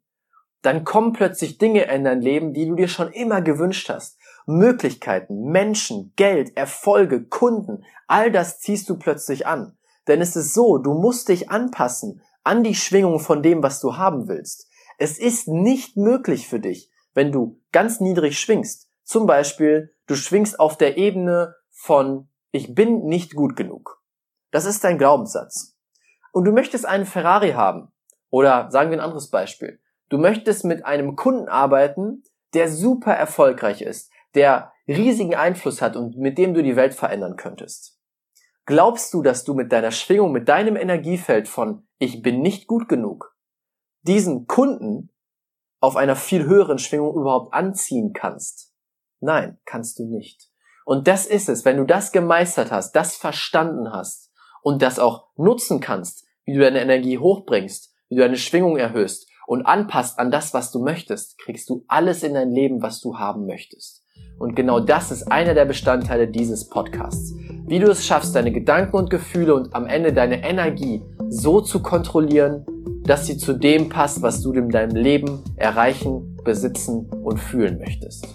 dann 0.63 0.85
kommen 0.85 1.13
plötzlich 1.13 1.59
Dinge 1.59 1.85
in 1.85 2.05
dein 2.05 2.21
Leben, 2.21 2.53
die 2.53 2.67
du 2.67 2.75
dir 2.75 2.89
schon 2.89 3.13
immer 3.13 3.43
gewünscht 3.43 3.89
hast. 3.89 4.19
Möglichkeiten, 4.47 5.51
Menschen, 5.51 6.13
Geld, 6.17 6.57
Erfolge, 6.57 7.25
Kunden, 7.25 7.85
all 8.07 8.31
das 8.31 8.61
ziehst 8.61 8.89
du 8.89 8.99
plötzlich 8.99 9.47
an. 9.47 9.77
Denn 10.07 10.21
es 10.21 10.37
ist 10.37 10.53
so, 10.53 10.79
du 10.79 10.95
musst 10.95 11.29
dich 11.29 11.51
anpassen 11.51 12.23
an 12.43 12.63
die 12.63 12.75
Schwingung 12.75 13.21
von 13.21 13.43
dem, 13.43 13.63
was 13.63 13.81
du 13.81 13.97
haben 13.97 14.29
willst. 14.29 14.69
Es 14.99 15.19
ist 15.19 15.49
nicht 15.49 15.97
möglich 15.97 16.47
für 16.47 16.61
dich, 16.61 16.91
wenn 17.15 17.33
du 17.33 17.61
ganz 17.73 18.01
niedrig 18.01 18.39
schwingst. 18.39 18.91
Zum 19.05 19.27
Beispiel, 19.27 19.95
du 20.07 20.15
schwingst 20.15 20.61
auf 20.61 20.77
der 20.77 20.97
Ebene 20.97 21.55
von 21.71 22.29
ich 22.51 22.75
bin 22.75 23.07
nicht 23.07 23.35
gut 23.35 23.57
genug. 23.57 24.01
Das 24.51 24.65
ist 24.65 24.85
dein 24.85 24.99
Glaubenssatz. 24.99 25.77
Und 26.33 26.45
du 26.45 26.53
möchtest 26.53 26.87
einen 26.87 27.07
Ferrari 27.07 27.53
haben. 27.53 27.93
Oder 28.31 28.71
sagen 28.71 28.91
wir 28.91 28.99
ein 28.99 29.05
anderes 29.05 29.31
Beispiel. 29.31 29.81
Du 30.09 30.19
möchtest 30.19 30.65
mit 30.65 30.85
einem 30.85 31.17
Kunden 31.17 31.49
arbeiten, 31.49 32.23
der 32.53 32.69
super 32.69 33.13
erfolgreich 33.13 33.83
ist, 33.83 34.13
der 34.35 34.73
riesigen 34.87 35.35
Einfluss 35.35 35.83
hat 35.83 35.97
und 35.97 36.17
mit 36.17 36.39
dem 36.39 36.55
du 36.55 36.63
die 36.63 36.77
Welt 36.77 36.95
verändern 36.95 37.37
könntest. 37.37 37.99
Glaubst 38.67 39.13
du, 39.13 39.23
dass 39.23 39.45
du 39.45 39.55
mit 39.55 39.73
deiner 39.73 39.91
Schwingung, 39.91 40.33
mit 40.33 40.49
deinem 40.49 40.77
Energiefeld 40.77 41.49
von 41.49 41.87
ich 41.99 42.23
bin 42.23 42.41
nicht 42.41 42.67
gut 42.67 42.89
genug, 42.89 43.37
diesen 44.03 44.47
Kunden 44.47 45.11
auf 45.85 45.97
einer 45.97 46.17
viel 46.17 46.45
höheren 46.45 46.79
Schwingung 46.79 47.15
überhaupt 47.15 47.53
anziehen 47.53 48.13
kannst? 48.13 48.73
Nein, 49.21 49.59
kannst 49.65 49.99
du 49.99 50.05
nicht. 50.05 50.51
Und 50.85 51.09
das 51.09 51.27
ist 51.27 51.49
es, 51.49 51.65
wenn 51.65 51.77
du 51.77 51.85
das 51.85 52.13
gemeistert 52.13 52.71
hast, 52.71 52.93
das 52.93 53.17
verstanden 53.17 53.93
hast 53.93 54.31
und 54.63 54.83
das 54.83 54.99
auch 54.99 55.29
nutzen 55.37 55.81
kannst, 55.81 56.27
wie 56.45 56.55
du 56.55 56.61
deine 56.61 56.81
Energie 56.81 57.19
hochbringst, 57.19 57.95
wie 58.09 58.17
du 58.17 58.23
deine 58.23 58.37
Schwingung 58.37 58.77
erhöhst 58.77 59.29
und 59.47 59.67
anpasst 59.67 60.19
an 60.19 60.31
das, 60.31 60.55
was 60.55 60.73
du 60.73 60.83
möchtest, 60.83 61.39
kriegst 61.39 61.69
du 61.69 61.85
alles 61.89 62.23
in 62.23 62.35
dein 62.35 62.51
Leben, 62.51 62.83
was 62.83 63.01
du 63.01 63.19
haben 63.19 63.47
möchtest. 63.47 64.03
Und 64.39 64.57
genau 64.57 64.81
das 64.81 65.11
ist 65.11 65.31
einer 65.31 65.55
der 65.55 65.65
Bestandteile 65.65 66.29
dieses 66.29 66.69
Podcasts. 66.69 67.35
Wie 67.67 67.79
du 67.79 67.91
es 67.91 68.05
schaffst, 68.05 68.35
deine 68.35 68.53
Gedanken 68.53 68.97
und 68.97 69.11
Gefühle 69.11 69.55
und 69.55 69.75
am 69.75 69.87
Ende 69.87 70.13
deine 70.13 70.43
Energie 70.43 71.03
so 71.29 71.61
zu 71.61 71.81
kontrollieren, 71.83 72.67
dass 73.05 73.27
sie 73.27 73.37
zu 73.37 73.53
dem 73.53 73.89
passt, 73.89 74.23
was 74.23 74.43
du 74.43 74.53
in 74.53 74.71
deinem 74.71 74.97
Leben 74.97 75.43
erreichen, 75.57 76.39
besitzen 76.43 77.11
und 77.23 77.39
fühlen 77.39 77.79
möchtest. 77.79 78.27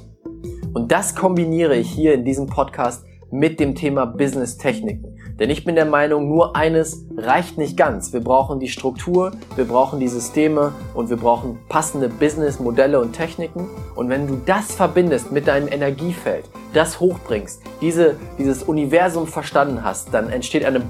Und 0.73 0.91
das 0.91 1.15
kombiniere 1.15 1.75
ich 1.75 1.89
hier 1.89 2.13
in 2.13 2.23
diesem 2.23 2.47
Podcast 2.47 3.03
mit 3.31 3.59
dem 3.59 3.75
Thema 3.75 4.05
Business 4.05 4.57
Techniken. 4.57 5.15
Denn 5.39 5.49
ich 5.49 5.63
bin 5.63 5.75
der 5.75 5.85
Meinung, 5.85 6.27
nur 6.27 6.55
eines 6.55 7.05
reicht 7.15 7.57
nicht 7.57 7.77
ganz. 7.77 8.11
Wir 8.11 8.19
brauchen 8.19 8.59
die 8.59 8.67
Struktur, 8.67 9.31
wir 9.55 9.65
brauchen 9.65 9.99
die 9.99 10.07
Systeme 10.07 10.73
und 10.93 11.09
wir 11.09 11.17
brauchen 11.17 11.59
passende 11.69 12.09
Business-Modelle 12.09 12.99
und 12.99 13.13
Techniken. 13.13 13.69
Und 13.95 14.09
wenn 14.09 14.27
du 14.27 14.41
das 14.45 14.73
verbindest 14.73 15.31
mit 15.31 15.47
deinem 15.47 15.67
Energiefeld, 15.67 16.45
das 16.73 16.99
hochbringst, 16.99 17.61
diese, 17.81 18.15
dieses 18.37 18.63
Universum 18.63 19.27
verstanden 19.27 19.83
hast, 19.83 20.13
dann 20.13 20.29
entsteht 20.29 20.65
eine, 20.65 20.81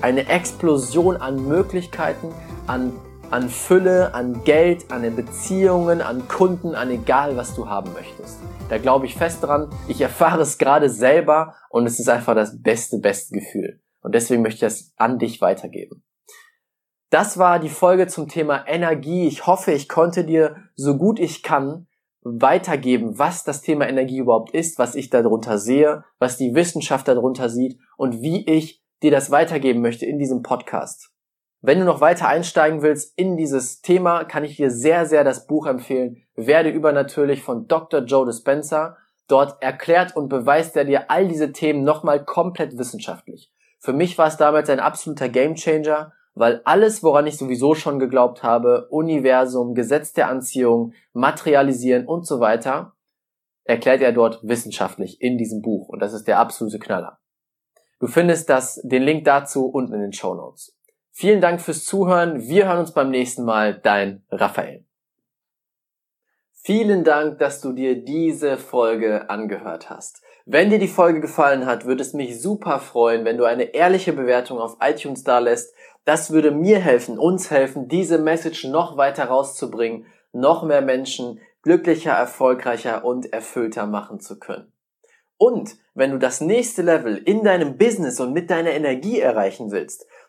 eine 0.00 0.28
Explosion 0.28 1.16
an 1.16 1.48
Möglichkeiten, 1.48 2.28
an, 2.66 2.92
an 3.30 3.48
Fülle, 3.48 4.14
an 4.14 4.44
Geld, 4.44 4.90
an 4.90 5.14
Beziehungen, 5.14 6.00
an 6.00 6.28
Kunden, 6.28 6.74
an 6.74 6.90
egal, 6.90 7.36
was 7.36 7.54
du 7.54 7.68
haben 7.68 7.92
möchtest. 7.92 8.38
Da 8.68 8.78
glaube 8.78 9.06
ich 9.06 9.14
fest 9.14 9.42
dran. 9.42 9.68
Ich 9.88 10.00
erfahre 10.00 10.42
es 10.42 10.58
gerade 10.58 10.88
selber 10.88 11.54
und 11.70 11.86
es 11.86 11.98
ist 11.98 12.08
einfach 12.08 12.34
das 12.34 12.62
beste, 12.62 12.98
beste 12.98 13.38
Gefühl. 13.38 13.80
Und 14.00 14.14
deswegen 14.14 14.42
möchte 14.42 14.56
ich 14.66 14.72
das 14.72 14.92
an 14.96 15.18
dich 15.18 15.40
weitergeben. 15.40 16.04
Das 17.10 17.38
war 17.38 17.58
die 17.58 17.68
Folge 17.68 18.06
zum 18.06 18.28
Thema 18.28 18.66
Energie. 18.66 19.26
Ich 19.26 19.46
hoffe, 19.46 19.72
ich 19.72 19.88
konnte 19.88 20.24
dir 20.24 20.56
so 20.74 20.96
gut 20.96 21.20
ich 21.20 21.42
kann 21.42 21.86
weitergeben, 22.24 23.18
was 23.18 23.44
das 23.44 23.60
Thema 23.60 23.86
Energie 23.86 24.18
überhaupt 24.18 24.52
ist, 24.52 24.78
was 24.78 24.94
ich 24.94 25.10
darunter 25.10 25.58
sehe, 25.58 26.04
was 26.18 26.38
die 26.38 26.54
Wissenschaft 26.54 27.06
darunter 27.06 27.50
sieht 27.50 27.78
und 27.96 28.22
wie 28.22 28.48
ich 28.50 28.82
dir 29.02 29.10
das 29.10 29.30
weitergeben 29.30 29.82
möchte 29.82 30.06
in 30.06 30.18
diesem 30.18 30.42
Podcast. 30.42 31.13
Wenn 31.66 31.78
du 31.78 31.86
noch 31.86 32.02
weiter 32.02 32.28
einsteigen 32.28 32.82
willst 32.82 33.18
in 33.18 33.38
dieses 33.38 33.80
Thema, 33.80 34.24
kann 34.24 34.44
ich 34.44 34.56
dir 34.56 34.70
sehr, 34.70 35.06
sehr 35.06 35.24
das 35.24 35.46
Buch 35.46 35.66
empfehlen, 35.66 36.18
Werde 36.36 36.68
übernatürlich 36.68 37.42
von 37.42 37.68
Dr. 37.68 38.00
Joe 38.00 38.26
Dispenza. 38.26 38.98
Dort 39.28 39.62
erklärt 39.62 40.14
und 40.14 40.28
beweist 40.28 40.76
er 40.76 40.84
dir 40.84 41.10
all 41.10 41.26
diese 41.26 41.52
Themen 41.52 41.82
nochmal 41.82 42.22
komplett 42.22 42.76
wissenschaftlich. 42.76 43.50
Für 43.78 43.94
mich 43.94 44.18
war 44.18 44.26
es 44.26 44.36
damals 44.36 44.68
ein 44.68 44.80
absoluter 44.80 45.30
Gamechanger 45.30 46.12
weil 46.34 46.60
alles, 46.64 47.02
woran 47.02 47.26
ich 47.26 47.36
sowieso 47.36 47.74
schon 47.74 47.98
geglaubt 47.98 48.42
habe, 48.42 48.88
Universum, 48.90 49.74
Gesetz 49.74 50.12
der 50.12 50.28
Anziehung, 50.28 50.92
Materialisieren 51.12 52.06
und 52.06 52.26
so 52.26 52.40
weiter, 52.40 52.94
erklärt 53.64 54.02
er 54.02 54.12
dort 54.12 54.40
wissenschaftlich 54.42 55.20
in 55.22 55.38
diesem 55.38 55.62
Buch 55.62 55.88
und 55.88 56.00
das 56.00 56.12
ist 56.12 56.26
der 56.26 56.38
absolute 56.38 56.78
Knaller. 56.78 57.18
Du 58.00 58.08
findest 58.08 58.50
das, 58.50 58.80
den 58.82 59.02
Link 59.02 59.24
dazu 59.24 59.66
unten 59.66 59.94
in 59.94 60.00
den 60.00 60.12
Show 60.12 60.34
Notes. 60.34 60.73
Vielen 61.16 61.40
Dank 61.40 61.60
fürs 61.60 61.84
Zuhören. 61.84 62.48
Wir 62.48 62.66
hören 62.66 62.80
uns 62.80 62.92
beim 62.92 63.10
nächsten 63.10 63.44
Mal. 63.44 63.80
Dein 63.80 64.24
Raphael. 64.30 64.84
Vielen 66.52 67.04
Dank, 67.04 67.38
dass 67.38 67.60
du 67.60 67.72
dir 67.72 68.04
diese 68.04 68.56
Folge 68.56 69.30
angehört 69.30 69.90
hast. 69.90 70.22
Wenn 70.44 70.70
dir 70.70 70.78
die 70.78 70.88
Folge 70.88 71.20
gefallen 71.20 71.66
hat, 71.66 71.86
würde 71.86 72.02
es 72.02 72.12
mich 72.12 72.42
super 72.42 72.80
freuen, 72.80 73.24
wenn 73.24 73.38
du 73.38 73.44
eine 73.44 73.74
ehrliche 73.74 74.12
Bewertung 74.12 74.58
auf 74.58 74.76
iTunes 74.80 75.24
da 75.24 75.38
lässt 75.38 75.74
das 76.04 76.30
würde 76.30 76.50
mir 76.50 76.78
helfen, 76.78 77.18
uns 77.18 77.50
helfen, 77.50 77.88
diese 77.88 78.18
Message 78.18 78.64
noch 78.64 78.96
weiter 78.96 79.24
rauszubringen, 79.24 80.06
noch 80.32 80.62
mehr 80.62 80.82
Menschen 80.82 81.40
glücklicher, 81.62 82.12
erfolgreicher 82.12 83.04
und 83.04 83.32
erfüllter 83.32 83.86
machen 83.86 84.20
zu 84.20 84.38
können. 84.38 84.70
Und 85.38 85.76
wenn 85.94 86.10
du 86.10 86.18
das 86.18 86.40
nächste 86.40 86.82
Level 86.82 87.16
in 87.16 87.42
deinem 87.42 87.78
Business 87.78 88.20
und 88.20 88.32
mit 88.32 88.50
deiner 88.50 88.70
Energie 88.70 89.18
erreichen 89.18 89.70
willst, 89.70 90.06